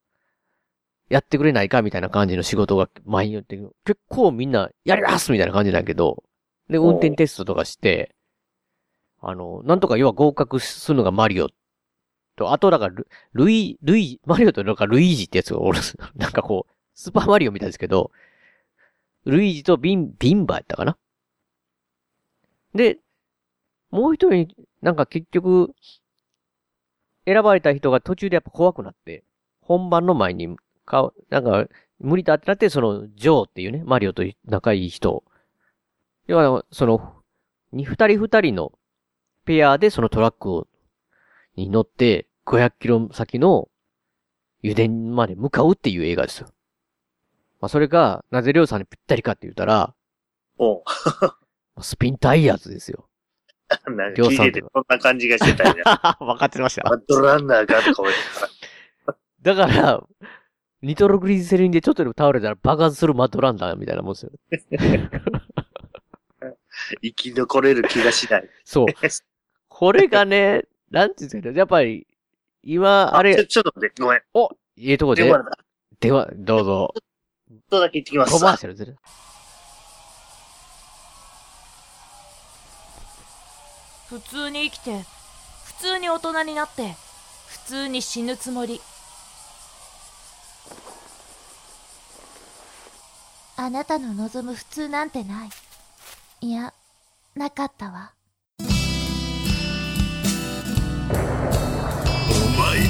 [1.09, 6.23] やってくれないかみたいな感じの仕事が前に言って、結構みんな、やりますみたいな感じなんやけど、
[6.69, 8.13] で、運転テストとかして、
[9.21, 11.47] あの、なんとか要は合格するのがマリオ
[12.35, 15.79] と、あとだからル、ルイ、ルイ、マリオとなんかルイージってやつがおる。
[16.15, 18.11] なんかこう、スーパーマリオみたいですけど、
[19.23, 20.97] ルイージとビン、ビンバやったかな
[22.75, 22.99] で、
[23.91, 24.47] もう一人、
[24.81, 25.73] なんか結局、
[27.25, 29.23] 選ばれた人が途中でやっぱ怖くなって、
[29.61, 30.55] 本番の前に、
[30.85, 31.67] か、なんか、
[31.99, 35.23] 無理だってなって、その、ジョーっていうね、マリオと仲いい人。
[36.27, 37.13] 要は、その、
[37.71, 38.73] に、二人二人の
[39.45, 40.67] ペアでそのトラックを、
[41.55, 43.69] に乗って、500キロ先の
[44.63, 46.47] 油田まで向かうっていう映画ですよ。
[47.61, 49.93] まあ、それが、なぜりょうさんにぴったりかって言ったら、
[50.57, 50.83] おう
[51.81, 53.07] スピンタイヤーズですよ。
[53.91, 55.83] なんか量産聞いててそんな感じがしてたんや。
[56.19, 58.17] 分かってましたバッドランナーがとか思って
[59.43, 60.03] ただから、
[60.81, 64.31] ニトログリセリンでちょっとでも倒れたら爆発するマッドランナーみたいなもんですよ。
[67.01, 68.49] 生き残れる気がしない。
[68.65, 68.87] そう。
[69.69, 72.05] これがね、なんていうんですかね、やっぱり、
[72.63, 74.21] 今、あれ、ちょ、ちょっと待って、ごめん。
[74.33, 75.57] お、いいとこで電、話だ。
[75.99, 76.93] では、どうぞ。
[76.95, 78.33] ちょっとだけ行ってきます。
[78.33, 78.97] コマーシャルずる。
[84.13, 85.01] 普通に生きて
[85.65, 86.95] 普通に大人になって
[87.47, 88.79] 普通に死ぬつもり
[93.57, 95.49] あなたの望む普通なんてない。
[96.41, 96.73] いや、
[97.35, 98.11] なかったわ。
[98.59, 98.69] お前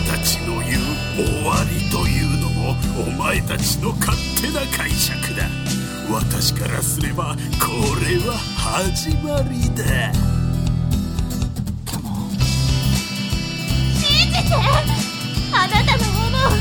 [0.07, 0.81] たちの言う
[1.15, 2.75] 終わりというのも
[3.07, 5.47] お前たちの勝手な解釈だ
[6.11, 7.69] 私からすればこ
[8.05, 10.42] れは始まりだ
[14.13, 14.53] 信じて。
[15.51, 16.53] あなたの思う、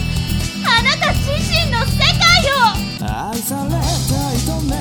[0.64, 3.04] あなた自身の世界を。
[3.04, 4.78] 愛されたいと願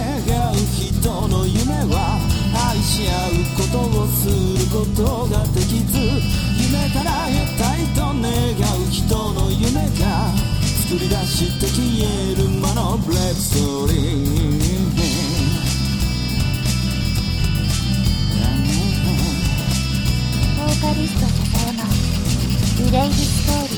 [0.51, 1.95] う人の夢は
[2.71, 4.31] 愛し合うことをする
[4.71, 10.31] ことができず夢から得たいと願う人の夢が
[10.87, 14.01] 作り出して消える魔のブレッストリー。
[20.57, 22.10] ボーカリスト笹山
[22.83, 23.77] グレイディストーリ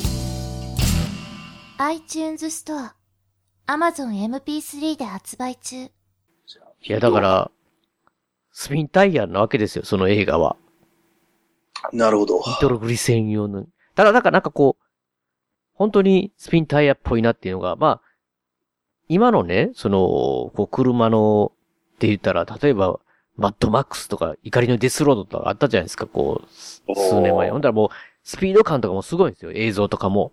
[1.78, 2.96] ー iTunes ストア
[3.68, 5.92] Amazon MP3 で発売中い
[6.84, 7.52] や、だから、
[8.52, 10.56] スピンタイヤなわけですよ、その映画は。
[11.92, 12.38] なるほど。
[12.40, 13.66] ニトログリセン用の。
[13.96, 14.84] ただ、なんか、なんかこう、
[15.74, 18.02] 本当にスピンタイヤっぽいなっていうのが、まあ、
[19.10, 19.98] 今のね、その、
[20.56, 21.52] こう、車の、
[21.96, 23.00] って言ったら、例えば、
[23.36, 27.50] マッドマックスとか、怒りのデスロードとかあったじゃないですか、こう、す数年前。
[27.50, 27.90] ほんだらもう、
[28.24, 30.32] スピード感とかもすごいんですよ、映像とかも。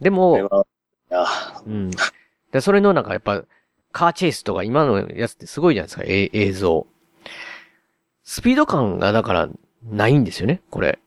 [0.00, 0.64] でも、
[1.66, 1.90] うん。
[2.52, 3.44] で、それのなんかやっぱ、
[3.92, 6.86] カーチェイスとか今のやつってすごいじゃないですか、え映像。
[8.22, 9.48] スピード感がだから、
[9.82, 10.98] ないんですよね、これ。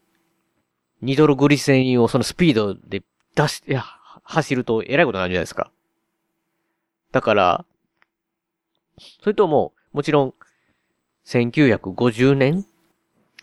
[1.01, 3.03] ニドログリセンをそのスピードで
[3.35, 3.83] 出して、いや
[4.23, 5.71] 走ると偉いことになるじゃないですか。
[7.11, 7.65] だから、
[9.21, 10.33] それとも、もちろん、
[11.25, 12.65] 1950年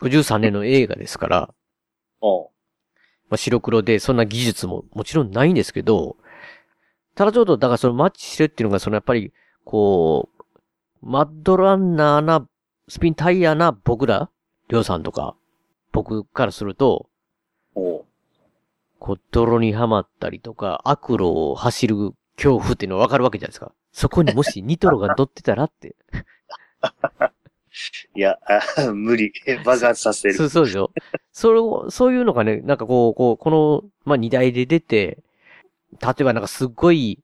[0.00, 1.54] ?53 年の映画ですから、
[3.30, 6.16] まあ、白黒でそんな技術ももちろんないんですけど、
[7.14, 9.32] ただちょっと、だからそのマッチしてるっていうのが、そのやっぱり、
[9.64, 10.42] こう、
[11.02, 12.46] マッドランナーな、
[12.88, 14.30] スピンタイヤな僕ら、
[14.68, 15.36] りょうさんとか、
[15.92, 17.08] 僕からすると、
[18.98, 23.72] こう、泥にはまったりとか、悪路を走る恐怖っていうのはわかるわけじゃないですか。
[23.92, 25.96] そこにもしニトロが乗ってたらって。
[28.14, 28.38] いや、
[28.94, 29.32] 無理。
[29.64, 30.34] 爆発させる。
[30.34, 30.90] そう、そうでしょ。
[31.32, 35.22] それを、そういうのがね、なんかこう、こう、この、まあ、荷台で出て、
[36.00, 37.22] 例えばなんかすっごい、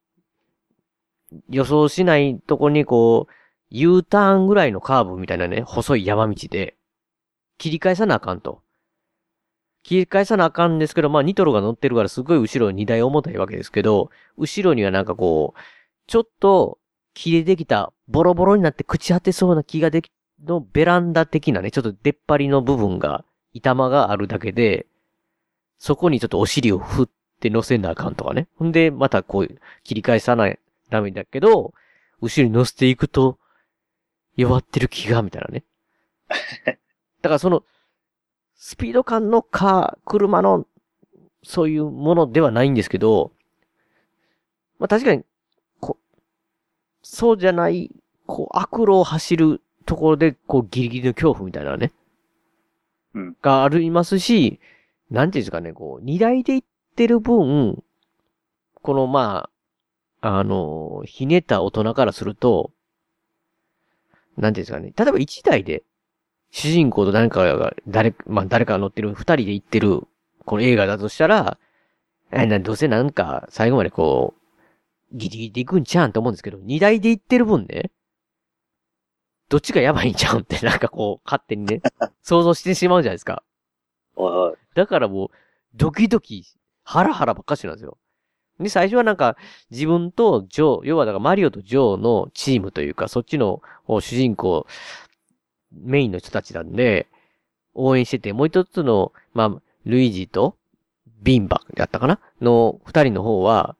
[1.50, 3.32] 予想しないとこにこう、
[3.70, 6.76] U ターンぐらいのカーブみたいなね、細い山道で、
[7.58, 8.62] 切り返さなあかんと。
[9.82, 15.60] 切り返さなあかんですけど、まあ、ニトロが乗ってるからすごい後ろ荷台重たいわけですけど、後ろにはなんかこう、
[16.06, 16.78] ちょっと、
[17.14, 20.10] 木でできた、ボロボロになって朽ち果てそうな木ができ、
[20.44, 24.86] のベランダ的なね、ちょっと出っ張りの部分が、板間があるだけで、
[25.78, 27.08] そこにちょっとお尻を振っ
[27.40, 28.48] て乗せなあかんとかね。
[28.56, 30.58] ほんで、またこう、切り返さない、
[30.90, 31.72] ダメだけど、
[32.20, 33.38] 後ろに乗せていくと、
[34.36, 35.64] 弱ってる気が、みたいなね。
[37.22, 37.64] だからその、
[38.56, 40.66] スピード感のカー、車の、
[41.42, 43.32] そういうものではないんですけど、
[44.78, 45.24] まあ確かに、
[45.80, 45.98] こ
[47.02, 47.90] そうじゃない、
[48.26, 51.92] こう、悪路を走るところで、こう、ギリギリの恐怖みたいなね。
[53.14, 53.36] うん。
[53.40, 54.60] がありますし、
[55.10, 56.66] なんていうんですかね、こう、荷台で行っ
[56.96, 57.82] てる分、
[58.82, 59.48] この、ま
[60.20, 62.72] あ、あの、ひねった大人からすると、
[64.36, 65.82] なんていうんですかね、例えば一台で、
[66.50, 70.02] 主人公と誰かが、誰、まあ、誰かが乗ってる二人で行ってる、
[70.44, 71.58] この映画だとしたら、
[72.32, 74.34] え、な、どうせなんか、最後までこ
[75.12, 77.90] う、ギリギリで行くんちゃうんと思うんですけど、二台で行ってる分ね、
[79.48, 81.80] どっちがやばいんちゃうんって、なんかこう、勝手にね、
[82.22, 83.42] 想像してしまうじゃないですか。
[84.16, 84.56] おいおい。
[84.74, 85.28] だからもう、
[85.74, 86.44] ドキドキ、
[86.82, 87.98] ハラハラばっかしなんですよ。
[88.58, 89.36] で、最初はなんか、
[89.70, 94.66] 自分とジョー、要はだからマリオとジョーのチームというか、そっちのお主人公、
[95.72, 97.06] メインの人たちなんで、
[97.74, 100.56] 応援してて、もう一つの、まあ、ルイージと、
[101.22, 102.20] ビンバやったかな？
[102.40, 103.76] の二人の方は、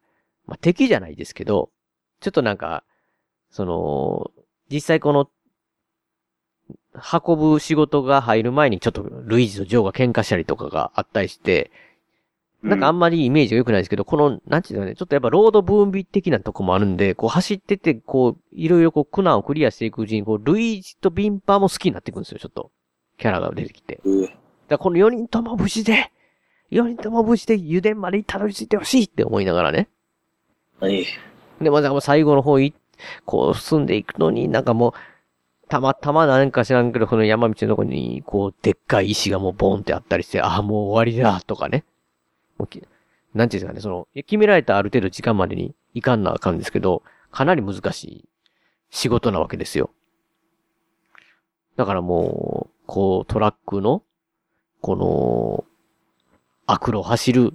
[0.47, 1.71] まあ、敵じゃないですけど、
[2.21, 2.85] ちょっとなんか、
[3.51, 4.31] その、
[4.71, 5.29] 実際この、
[6.97, 11.71] 運ぶ仕事が入る前にちょっとルイージとジョーが喧嘩したりとかがあったりして、
[12.63, 22.71] なんかあんまりイメージが良くないですけど、この、なんていうのね、ちょっとやっぱロードブーンビ的なとこもあるんで、こう走ってて、こう、いろいろこう苦難をクリアしていくうちに、こう、ルイージとビンパーも好きになっていくんですよ、ちょっと。
[23.19, 24.01] キャラが出てきて。
[24.05, 24.35] だか
[24.71, 26.11] らこの4人とも無事で、
[26.73, 29.89] 4人とも無事で油田までたどり着いてほしいって思いながらね。
[30.81, 31.07] 何
[31.61, 32.75] で、まあ、だから最後の方い、
[33.25, 34.93] こう進んでいくのに、なんかもう、
[35.69, 41.85] たまたまなんか知らんけど、この山道のとこに、こう、でっかい石がもうボンってあったりして、ああ、もう終わりだ、とかね。
[42.59, 42.83] もうき
[43.35, 47.03] なんていうんですかね、その、決められたある程度時間までに行かんなあかんですけど、
[47.33, 48.29] かなり難しい
[48.91, 49.91] 仕事なわけですよ。
[51.77, 54.03] だからもう、こう、トラックの、
[54.81, 55.65] この、
[56.67, 57.55] 悪路を走る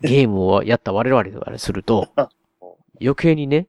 [0.00, 2.08] ゲームをやった我々からすると、
[3.00, 3.68] 余計にね、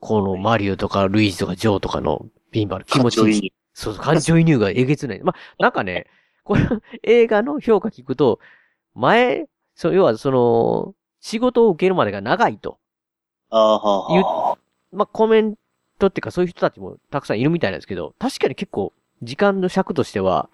[0.00, 5.20] このマリオとかルイージとかジョーとかのビンバの気持ち感情移入に、そうそう、感情移入がえげつない。
[5.22, 6.06] まあ、なんかね、
[6.44, 6.62] これ、
[7.02, 8.38] 映画の評価聞くと、
[8.94, 12.78] 前、そう、要はその、仕事を受けるまでが長いと。
[13.50, 14.58] ああ、は。
[14.92, 15.54] まあ、コメン
[15.98, 18.92] トっていうかそういう人たちもたくさんいるみたいなんですけど、確かに結構、
[19.22, 20.50] 時間の尺としては、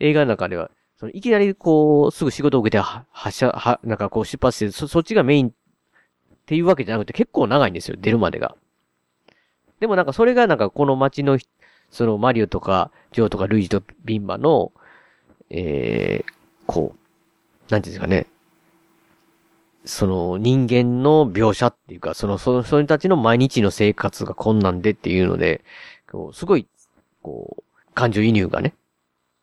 [0.00, 5.52] 映画の中では、そのいきなりこう、すぐ仕事を受けては、発射、は、なんかこう出発して、そ、そっちがメインっ
[6.46, 8.56] ていうわけじゃなくて結構長いんですよ、出るまでが。
[9.84, 11.38] でもなんかそれがなんかこの街の、
[11.90, 14.72] そのマリオとか、ジョーとかルイージとビンバの、
[15.50, 16.32] えー、
[16.64, 18.26] こう、なんていうんですかね。
[19.84, 25.62] その人間の描写っていうか、その、その人たちの毎日の生活が困難でっていうので、
[26.10, 26.66] こうすごい、
[27.20, 28.72] こう、感情移入がね、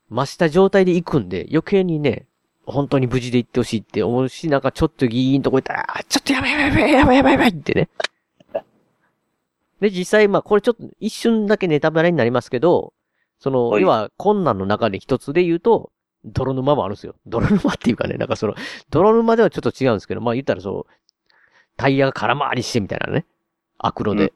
[0.10, 2.26] 増した状態で行くんで、余計にね、
[2.66, 7.89] 本当に無事で行ってほしいって思うし、なんかちょっとギーンとこ行ったら、ちょっとやばいやばいやばいやばいやばいってね。
[9.82, 12.94] で、実際、まあ、これちょっと一瞬だけネタバレになりますけど、
[13.40, 15.92] その、要は困難の中で一つで言うと、
[16.24, 17.16] 泥沼もあるんですよ。
[17.26, 18.54] 泥沼っていうかね、なんかその、
[18.92, 21.12] 泥沼ではちょっと違うんですけど、まあ言ったらそう、
[21.78, 23.26] タイヤが空回りしてみたいなね。
[23.80, 24.34] 悪路で。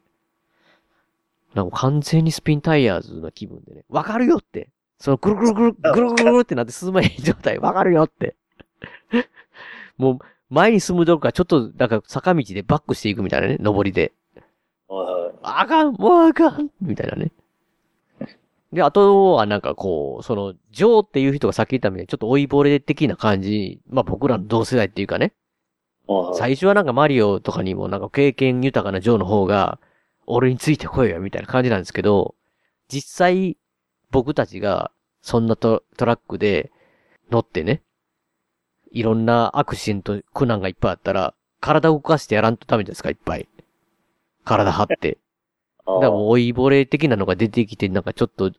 [1.54, 3.84] なんか完全にスピンタイヤーズな気分でね。
[3.88, 4.68] わかるよって。
[4.98, 8.34] そのぐるぐるぐる、ぐるぐるぐるってなって進まへん状態、わかるよって。
[9.96, 10.18] もう、
[10.50, 14.12] 前に進むどころか、ちょっと、なんか坂道でバックしていくみたいなね、登りで。
[15.42, 17.32] あかん、もうあかんみたいなね。
[18.72, 25.32] で、あとはなんかこう、その、ジョーっていう人がさっき言ったみたいに、ちょっと老いぼれ的な感じ、まあ僕らの同世代っていうかね。
[26.34, 29.78] 最初はなんかマリオとかにもなんか経験豊かなジョーの方が、
[30.26, 32.34] 俺についてこいよみたいな感じなんですけど、
[32.88, 33.56] 実際、
[34.10, 34.90] 僕たちが、
[35.22, 36.70] そんなトトラックで
[37.30, 37.82] 乗ってね、
[38.92, 43.48] いろんなアクシデント、苦難がいっぱいあったら、体動かしてやらんとダメですか、いっぱい。
[44.46, 45.18] 体張って。
[45.86, 48.50] だからもう老いぼれ的なのが出てきて、なんかちょっと、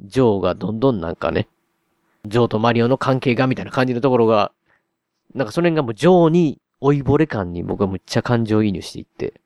[0.00, 1.48] ジョーがどんどんなんかね、
[2.26, 4.52] ジョーとマリオの関係がみたいな感じのところが、
[5.34, 9.40] なんかその辺がもうジョーに、老いぼれ感に僕はむっちゃ感情移入していって。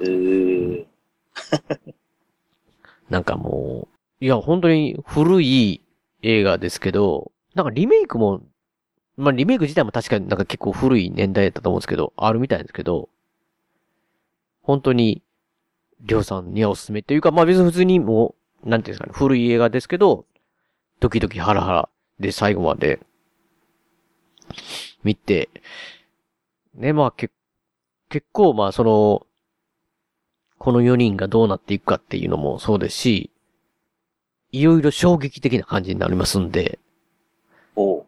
[0.00, 0.86] えー、
[3.08, 3.88] なんかも
[4.20, 5.80] う、いや、本当に古い
[6.22, 8.42] 映画ですけど、なんかリメイクも、
[9.16, 13.08] まあリメイク自体も確かになんか結構古い年代だったと思うんですけど、あるみたいですけど、
[14.64, 15.22] 本当に、
[16.00, 18.34] りょうさんにはおすすめっていうか、まあ別に普通にも
[18.64, 20.26] う、なんていうんですかね、古い映画ですけど、
[21.00, 21.88] ドキドキハラハラ
[22.18, 23.00] で最後まで、
[25.04, 25.50] 見て、
[26.74, 27.30] ね、まあけ、
[28.08, 29.26] 結構まあその、
[30.58, 33.30] この4人がどうなっていくかっていうのもそうですし、
[34.50, 36.78] いろいろ衝撃的な感じになりますんで、
[37.76, 38.06] お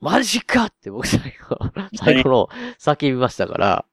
[0.00, 1.58] マジかって僕最後、
[1.96, 3.84] 最後の叫びましたから、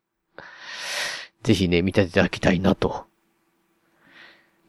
[1.45, 3.05] ぜひね、見ていただきたいなと、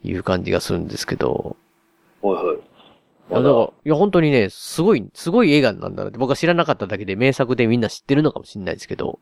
[0.04, 1.56] いう感じがするんですけど、
[2.20, 2.56] はいはい。
[2.56, 2.60] い
[3.30, 9.20] や、だから、いや、本当にね、すごい、すごい映画なんだなって、僕は知らなかっただけで名作でみんな知ってるのかもしれないですけど、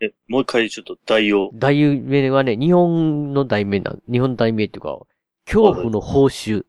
[0.00, 1.50] え、もう一回ちょっと代を。
[1.52, 5.00] 題名はね、日本の題名なん、日本の題名っていうか、
[5.44, 6.64] 恐怖の報酬。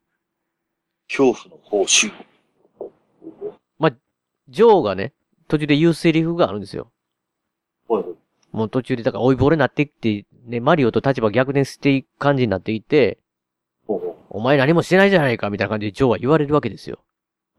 [1.07, 2.11] 恐怖の報酬。
[3.77, 3.91] まあ、
[4.49, 5.13] ジョーがね、
[5.49, 6.91] 途中で言うセリフがあるんですよ。
[7.89, 8.03] はい
[8.51, 13.19] もう途中で、だから、追いぼれになってきて、ね、マリオと立場逆転していく感じになっていて、
[14.29, 16.99] お前何もしてないじゃないか、みたいな感じでジョーは言われるわけですよ。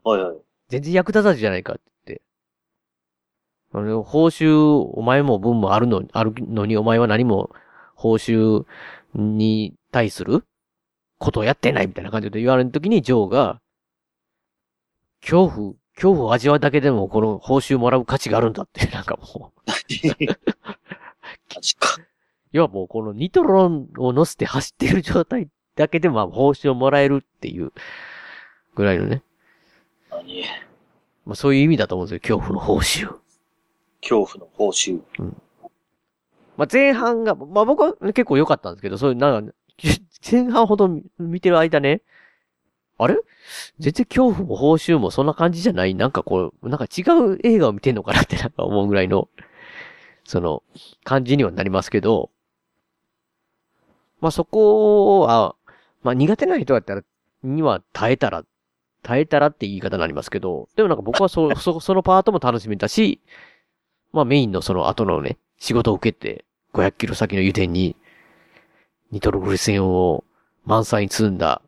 [0.03, 0.37] はいはい。
[0.69, 2.21] 全然役立たずじゃないかって言って。
[3.73, 7.51] あの、報酬、お前も分もあるの、あるのに、お前は何も
[7.95, 8.65] 報酬
[9.13, 10.43] に対する
[11.19, 13.61] ことをやってないみたいな感じで言われるときに、ジョーが、
[15.21, 19.61] 恐怖、恐怖を味わうだけでもこの報酬もらう価値があるんだって、なんかもう。
[22.51, 27.71] 要はもうこのニトロンを乗せて走っている状態だけでもまあ報酬をもらえるっていう
[28.75, 29.23] ぐらいのね。
[30.09, 30.43] 何
[31.25, 33.07] まあそういう意味だと思うんですよ、恐怖の報酬。
[34.01, 34.99] 恐怖の報酬。
[36.57, 39.53] まあ前半が、まあ僕は結構良かったんですけど、そういうなんか、
[40.29, 40.89] 前半ほど
[41.19, 42.01] 見てる間ね、
[43.03, 43.15] あれ？
[43.79, 45.95] 全然恐怖も報酬もそんな感じじゃない？
[45.95, 47.01] なんかこう、なんか違
[47.33, 49.27] う映画を見てんのかなってなんか思うぐらいの、
[50.23, 50.63] その、
[51.03, 52.29] 感じにはなりますけど、
[54.19, 55.55] まあそこは、
[56.03, 57.01] まあ苦手な人だったら、
[57.43, 58.43] には耐えたら、
[59.03, 63.19] 耐えたらって言い方になりますけど、でもなんか僕はそ、 そ、そのパートも楽しめたし、
[64.13, 67.95] まあメインのその後のね、仕事を受けて、500キロ先の油田に、
[69.11, 70.23] ニトログリセンを
[70.65, 71.61] 満載に積んだ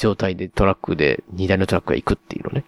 [0.00, 2.64] 状態でトラックで、荷台のトラックが行くっていうのね。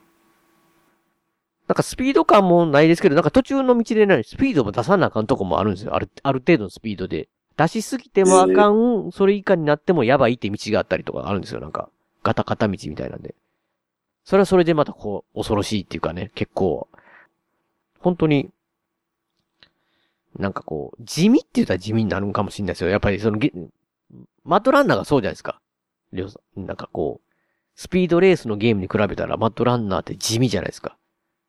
[1.67, 5.95] なんかスピード感もないですけど、なんか途中の道でね、スピードも出さなあかんとこもあるんですよ。
[5.95, 7.31] ある、ある程度のスピードで。
[7.57, 11.61] 出しすぎてもあかん、それ以下になってもやばいって道があったりとかあるんですよ。
[11.61, 11.89] なんか、
[12.23, 13.35] ガタ片道みたいなんで。
[14.25, 16.89] それはそれでまたこう、恐ろしいっていうかね、結構、
[17.99, 18.51] 本当に、
[20.39, 22.91] なんかこう、地味って言ったら地味になるんかもしれないですよ。
[22.91, 23.39] やっぱりその、
[24.45, 25.61] マットランナーがそうじゃないですか。
[26.13, 27.33] りょうさん、なんかこう、
[27.75, 30.97] スピードレースのゲームに比べたらマットランナーって地味じゃないですか。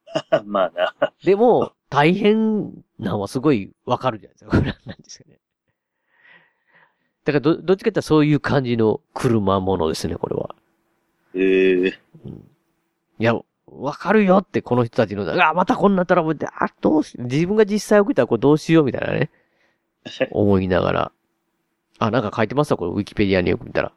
[0.45, 1.13] まあな。
[1.23, 4.51] でも、大変なのはすごいわかるじゃないですか。
[4.57, 5.39] これなんですかね。
[7.25, 10.55] だからど、どっちかってそういう感じの車ものですね、これは。
[11.35, 11.99] ええ
[13.19, 13.35] いや、
[13.67, 19.29] わかるよって、この人たちの、あ、またこんなトラブルで、あ、どうし、自分が実際起きたらこれどうしようみたいなね。
[20.31, 21.11] 思いながら。
[21.99, 23.93] あ、なんか書いてますわ、これ、ウィキペディアによく見たら。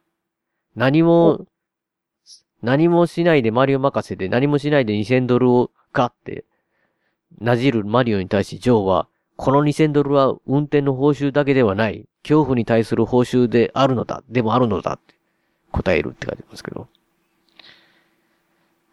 [0.77, 1.47] 何も、
[2.63, 6.45] 何もしないでマリオ任せで、何もしないで2000ドルをガって、
[7.41, 15.15] なじるマリオに対し、ジョーは、この2000ドルは運転の報酬だけではない、恐怖に対する報酬であるのだ、でもあるのだって
[15.73, 16.89] 答えるって書いてますけど。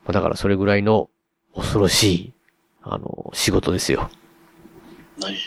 [0.06, 1.10] まあだからそれぐらいの
[1.54, 2.34] 恐ろしい、
[2.82, 4.10] あの、仕事ですよ。
[5.20, 5.36] 何？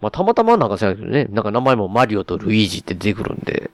[0.00, 3.70] まあたまたまなんかさ、ね、なんか名前もマリオとルイージって出てくるんで。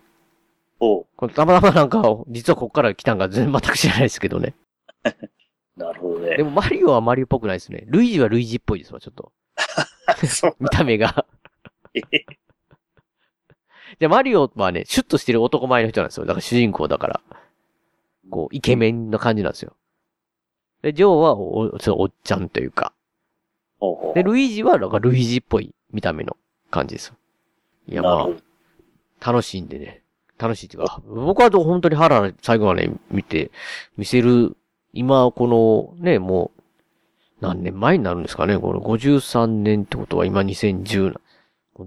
[0.81, 4.55] おこれたまたまなんか、実はこっから来たんか全然全く知らないですけどね。
[5.77, 6.37] なるほどね。
[6.37, 7.85] でもマリオはマリオっぽくないですね。
[7.87, 9.33] ルイージはルイージっぽいですわ、ちょっと。
[10.59, 11.27] 見た目が。
[13.99, 16.27] じゃあマリオはね、シュッとしてる男前の人なんですよ。
[16.27, 17.21] だから主人公だから。
[18.31, 19.75] こう、イケメンな感じなんですよ。
[20.83, 21.61] で、ジョーはお、
[22.03, 22.93] おっちゃんというか。
[24.15, 26.37] で、ルイージは、なんかルイージっぽい見た目の
[26.71, 27.15] 感じですよ。
[27.89, 30.03] いや、まあ、楽しいんでね。
[30.39, 33.51] 楽しいっていうか、僕は本当にハラ最後まで見て、
[33.97, 34.57] 見せる、
[34.93, 36.63] 今、この、ね、もう、
[37.41, 41.21] 何年前になるんですかねこの53年ってことは今2010な。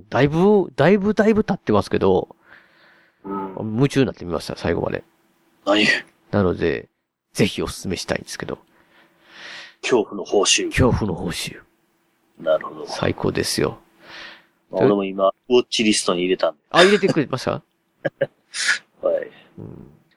[0.10, 2.36] だいぶ、だいぶだいぶ経ってますけど、
[3.60, 5.04] 夢中になってみました、最後まで。
[5.66, 5.86] 何？
[6.32, 6.88] なので、
[7.34, 8.60] ぜひお勧めしたいんですけど。
[9.82, 10.68] 恐怖の報酬。
[10.68, 11.60] 恐怖の報酬。
[12.40, 12.88] なるほど。
[12.88, 13.80] 最高ですよ。
[14.72, 16.60] 俺も今、ウォッチリストに入れたんで。
[16.70, 17.62] あ、入れてくれました？
[19.02, 19.32] はい。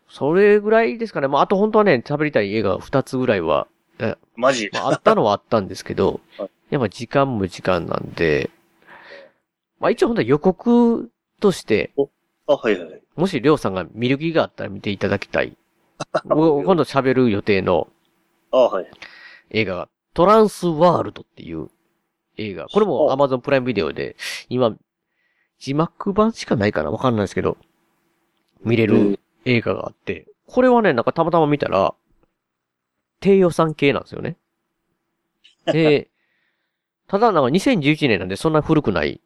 [0.08, 1.28] それぐらいですかね。
[1.28, 3.66] まあ、あと本当はね、喋りたい映画2つぐらいは、
[3.98, 6.20] えマジ、まあ、あったのはあったんですけど、
[6.70, 8.50] やっぱ時間も時間なんで、
[9.80, 11.10] まあ一応本当は予告
[11.40, 11.92] として、
[12.46, 13.02] あ、はいはい。
[13.16, 15.56] もしりょうさんが見る気があったら見ていただきたい。
[16.30, 17.88] お今度喋る予定の
[18.50, 18.90] あ、はい。
[19.50, 21.68] 映画が、トランスワールドっていう
[22.36, 22.66] 映画。
[22.66, 24.16] これも Amazon プライムビデオで、
[24.48, 24.76] 今、
[25.58, 27.56] 字幕版しかないかなわかんないですけど、
[28.64, 31.94] 見れる映画があって、これはね、なんかたまたま見たら、
[33.20, 34.36] 低予算系なんですよね。
[35.66, 36.10] で、
[37.06, 39.20] ただなんか2011年なんでそんな古くない、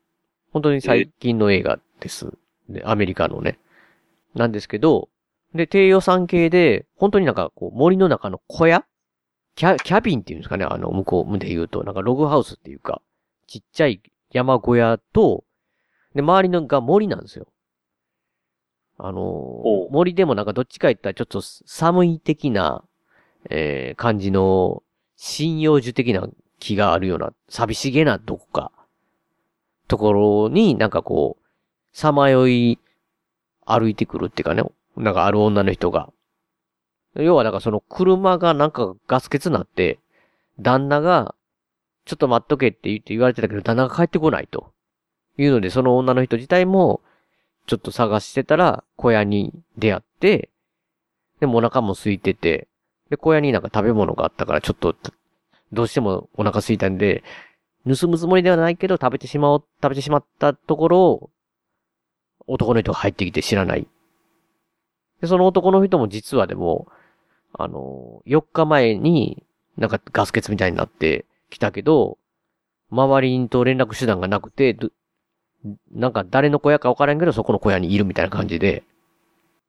[0.53, 2.33] 本当に最近の映画です。
[2.69, 3.59] で、アメリカのね。
[4.35, 5.09] なんですけど、
[5.55, 8.85] で、低予算系で、本当になんかこう森の中の小屋？
[9.55, 13.03] キャ、キャビンっていうんですかねあの、向こうで言うと、なんかログハウスっていうか、
[13.49, 15.45] ちっちゃい山小屋と、
[16.15, 17.49] で、周りのが森なんですよ。
[18.99, 22.85] あのー森でもなんかどっちか言ったらちょっと寒い的な、
[23.49, 24.83] えー、感じの、
[25.17, 26.29] 針葉樹的な
[26.59, 28.73] 木があるような、寂しげなどこか、
[29.87, 31.47] ところになんかこう、
[31.97, 32.79] さまよい、
[33.65, 34.63] 歩いてくるっていうかね、
[34.97, 36.11] なんかある女の人が。
[37.15, 39.99] 要はなんかその車がなんかガス欠になって、
[40.59, 41.35] 旦那が、
[42.05, 44.73] ちょっと待っとけって言って言われてたけど、旦那が帰ってこないと。
[45.37, 47.01] いうので、その女の人自体も、
[47.69, 50.51] ちょっと探してたら、小屋に出会って、
[51.39, 52.67] でもお腹も空いてて、
[53.11, 54.97] で、小屋になんか食べ物があったから、ちょっと、
[55.73, 57.23] どうしてもお腹空いたんで、
[57.87, 61.31] 盗むつもりではないけど、食べてしまおう、食べてしまったところを、
[62.47, 63.87] 男の人が入ってきて知らない。
[65.21, 66.89] で、その男の人も実はでも、
[67.53, 69.45] あの、4日前に、
[69.77, 72.17] なんかガス欠みたいになってきたけど、
[72.91, 74.75] 周りと連絡手段がなくて、
[75.93, 78.85] なんか誰の小屋かわからんけど、そこの小屋にいるみたいな感じで、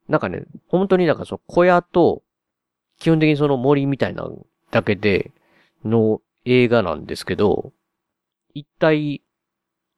[0.07, 2.21] なんかね、本当になんかその小屋と、
[2.99, 4.27] 基本的にその森みたいな
[4.71, 5.31] だけで、
[5.85, 7.71] の映画なんですけど、
[8.53, 9.21] 一体、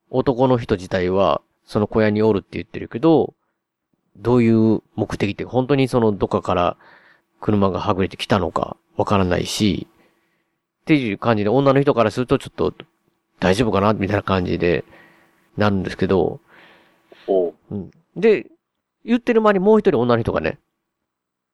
[0.10, 3.34] 男の人自体は、その小屋におるって言ってるけど、
[4.18, 6.78] どういう目的って、本当にそのどっかから
[7.40, 9.88] 車がはぐれてきたのかわからないし、
[10.82, 12.74] っていう感じで女の人からするとちょっと
[13.40, 14.84] 大丈夫かなみたいな感じで
[15.58, 16.40] なるんですけど、
[17.28, 17.92] うん。
[18.16, 18.48] で、
[19.04, 20.60] 言ってる間にもう一人女の人がね、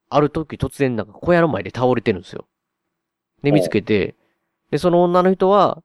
[0.09, 2.45] ある時突然なんか小屋の前で倒れてるんですよ。
[3.43, 4.15] で、見つけて、
[4.71, 5.81] で、その女の人は、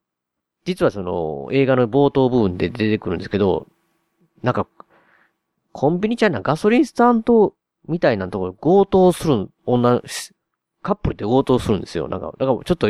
[0.64, 3.66] 実はその映画の冒頭部分で出てくるんですけど、
[4.42, 4.66] なんか、
[5.72, 7.54] コンビニちゃんなガソリンスタンド
[7.88, 10.02] みたいなところ強盗する女、
[10.82, 12.08] カップルで強盗するんですよ。
[12.08, 12.88] なんか、だからちょっと、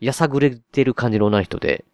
[0.00, 1.84] やさぐれてる感じの女の人で。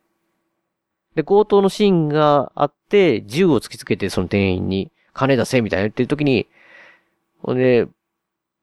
[1.16, 6.46] で、強盗のシーンがあって、銃を突きつけてその店員に、金出せみたいな言ってる時に、
[7.42, 7.88] ほんで、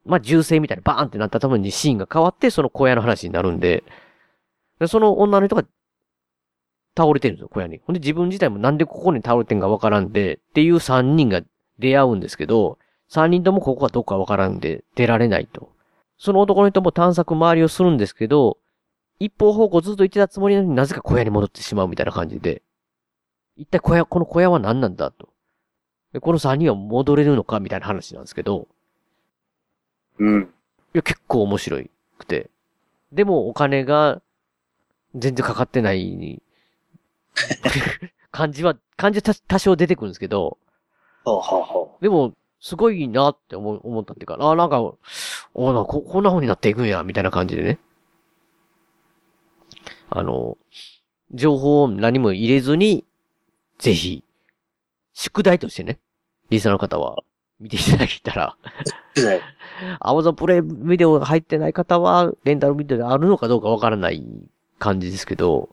[0.06, 3.84] まあ、銃声みたいなバーンってなったためにシーンが変わって、その小屋の話になるんで、
[4.80, 5.64] でその女の人が
[6.96, 7.82] 倒れてるんですよ、小屋に。
[7.86, 11.42] ほんで自分自体もなんでここに倒れてんかわからんで、っていう三人が
[11.80, 12.78] 出会うんですけど、
[13.08, 15.72] 三人ともここがどこかわからんで、出られないと。
[16.20, 18.58] その男の人も探索周りをするんですけど、
[19.20, 22.62] 一方方向ずっと行ってたつもりなのになぜか小屋に戻ってしまうみたいな感じで、
[23.56, 25.30] 一体小屋、この小屋は何なんだと。
[26.12, 28.68] でこの三人は戻れるのかみたいな話なんですけど、
[30.20, 30.42] うん。
[30.44, 30.48] い
[30.94, 32.50] や、結構面白いくて。
[33.12, 34.22] でもお金が
[35.16, 36.42] 全然かかってない
[38.32, 40.58] 感じは、感じは多多少出てくるんですけど、
[41.26, 44.82] はあ、はあはでも、すごいなって思う思ったっていうか、あ、なんか、
[45.54, 47.80] おなこ、こんな風になっていくんや、みたいな感じでね。
[50.16, 50.58] あの、
[51.34, 53.06] 情報を何も入れずに、
[53.80, 54.24] ぜひ、
[55.14, 56.00] 宿題としてね、
[56.50, 57.24] リスナーの方は、
[57.60, 58.58] 見ていただけたら、
[60.02, 64.24] Amazon プレイビデオが入ってない方は、レンタルビデオであるのかどうかわからない
[64.80, 65.70] 感じですけど、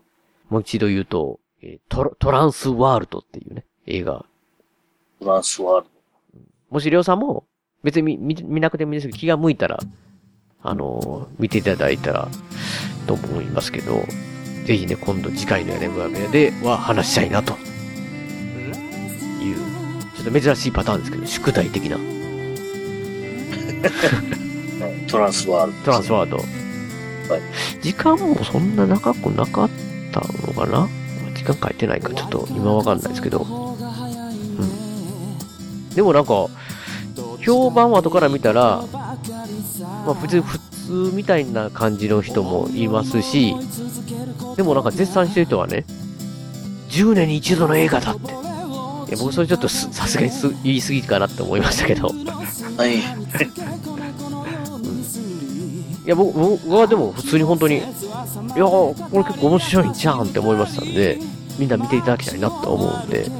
[0.48, 4.24] もう一度言うと、えートラトランスワールドっていうね、映画。
[5.20, 5.86] トランスワール
[6.70, 7.44] もしりょうさんも、
[7.82, 9.78] 別に見見見なくてもいいですけど、気が向いたら、
[10.62, 12.28] あのー見ていただいたら、
[13.06, 14.04] と思いますけど、
[14.66, 17.54] ぜひね、今度次回の屋根裏部屋では話したいなと。
[17.54, 17.56] い
[19.52, 19.56] う、
[20.16, 21.96] ちょっと珍しいパターンですけど、宿題的な。
[25.08, 25.12] ド。
[25.12, 25.84] トランスワールド。
[25.84, 26.44] トランスワールド。
[27.80, 29.70] 時間もそんな長くなかっ
[30.12, 30.88] たのかな？
[31.34, 33.40] 時間書いてないかちょっと今わかんないですけど。
[33.40, 33.44] う
[34.62, 35.90] ん。
[35.90, 36.48] でもなんか、
[37.42, 38.84] 評判は後から見たら、
[39.80, 43.54] まあ普通、普通みたいな感じの人もいますし、
[44.56, 45.84] でもなんか絶賛してる人はね、
[46.90, 48.30] 10年に一度の映画だって。
[48.30, 52.08] いや僕それちょっとすさすがにす言い過ぎかなって思いましたけど。
[52.08, 52.98] はい。
[56.06, 57.84] いや、僕、僕はでも普通に本当に、いや、
[58.64, 61.18] これ結構面白いんじゃんって思いましたんで、
[61.58, 63.30] みんな見ていただきたいなと思うんで、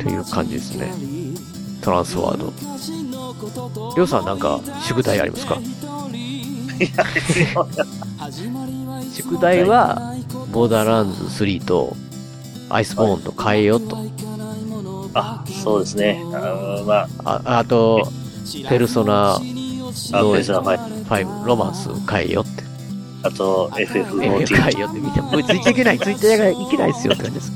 [0.00, 0.92] という感じですね。
[1.82, 2.69] トランスワード。
[3.96, 5.58] りょうさんなんか宿題ありますか？
[9.12, 10.14] 宿題は、
[10.50, 11.94] ボーダーランズ3と、
[12.70, 13.98] アイスボーンと変えようと。
[15.12, 16.22] あ、そうですね。
[16.32, 16.38] あ
[16.78, 18.08] のまあ、あと、
[18.68, 22.62] ペルソナあのペルソナ5 5ロマンス変えようって。
[23.22, 24.42] あと、FF14。
[24.42, 26.38] FF 変えようって見て、もうついていけない、ついていけ
[26.78, 27.52] ないですよって感じです。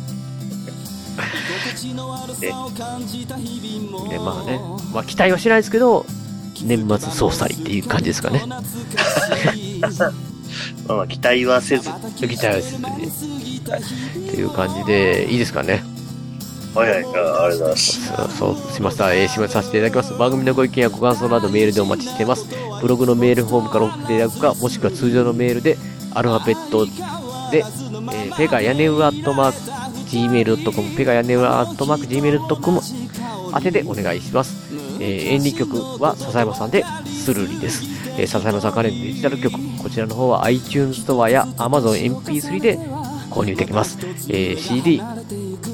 [4.09, 4.61] で、まあね、
[4.93, 6.07] まあ期待はしないですけど、
[6.63, 8.43] 年末総裁っていう感じですかね。
[10.87, 11.91] まあまあ、期待はせず。
[12.17, 12.85] 期待はせずに。
[13.59, 15.83] っていう感じで、いいですかね。
[16.75, 18.07] はいはい、あありがとうございます。
[18.07, 19.15] そう、そうしました。
[19.15, 20.13] えー、締めさせていただきます。
[20.15, 22.47] 番組のご意見やご感想などメールでお待ちしています。
[22.81, 25.79] ブログのメールフォームから送っていただくか、もしくは通常のメールで、
[26.13, 29.84] アルファベットで、えーペガ屋根裏アットマーク、
[30.15, 32.81] gmail.com、ペガ屋根裏アットマーク、gmail.com
[33.57, 34.73] 宛てでお願いします。
[35.01, 37.83] えー、演技曲は笹山さんで、スルリです。
[38.17, 42.79] えー、笹山さん関連デジタル曲、こちらの方は iTunes ストアや Amazon MP3 で
[43.31, 43.99] 購入できます。
[44.29, 45.03] えー CD、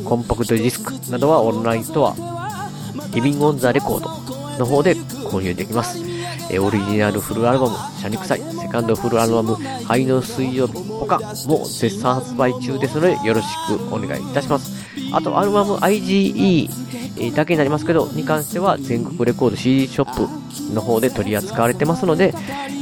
[0.05, 2.71] コンパクトディスクなどはオンラインストア、
[3.15, 6.10] リビングオンザレコードの方で購入できます。
[6.53, 14.73] えオリジナルフルアルバム、シャニクサイ、セカンドフルアルバム、灰の水曜日他も絶賛発売中ですので、よろしくお願いいたします。
[15.13, 22.35] あと、アルバム IGE だけになりますけど、に関しては全国レコード CD ショップの方で取り扱われてますので、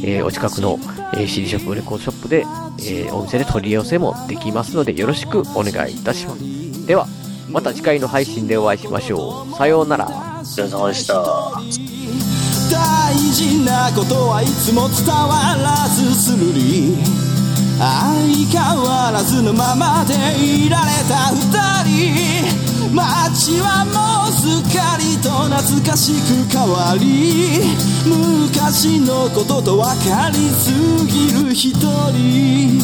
[0.02, 0.78] えーお近くの、
[1.26, 2.46] CD ショップ、レコードショップで、
[2.80, 6.86] えーお店で取り寄せもできますので、よろしくお願いいたします。
[6.86, 7.06] では、
[7.50, 9.54] また次回の配信でお会いしましょう。
[9.56, 10.06] さようなら。
[10.06, 12.37] お疲れ様でした。
[12.70, 16.96] 大事なことはいつも伝わらずするり
[17.78, 17.94] 相
[18.50, 27.60] 変わらずのままでいられた二人街はもうすっかりと懐かしく変わり
[28.06, 30.72] 昔のことと分かりす
[31.06, 31.74] ぎる一
[32.12, 32.80] 人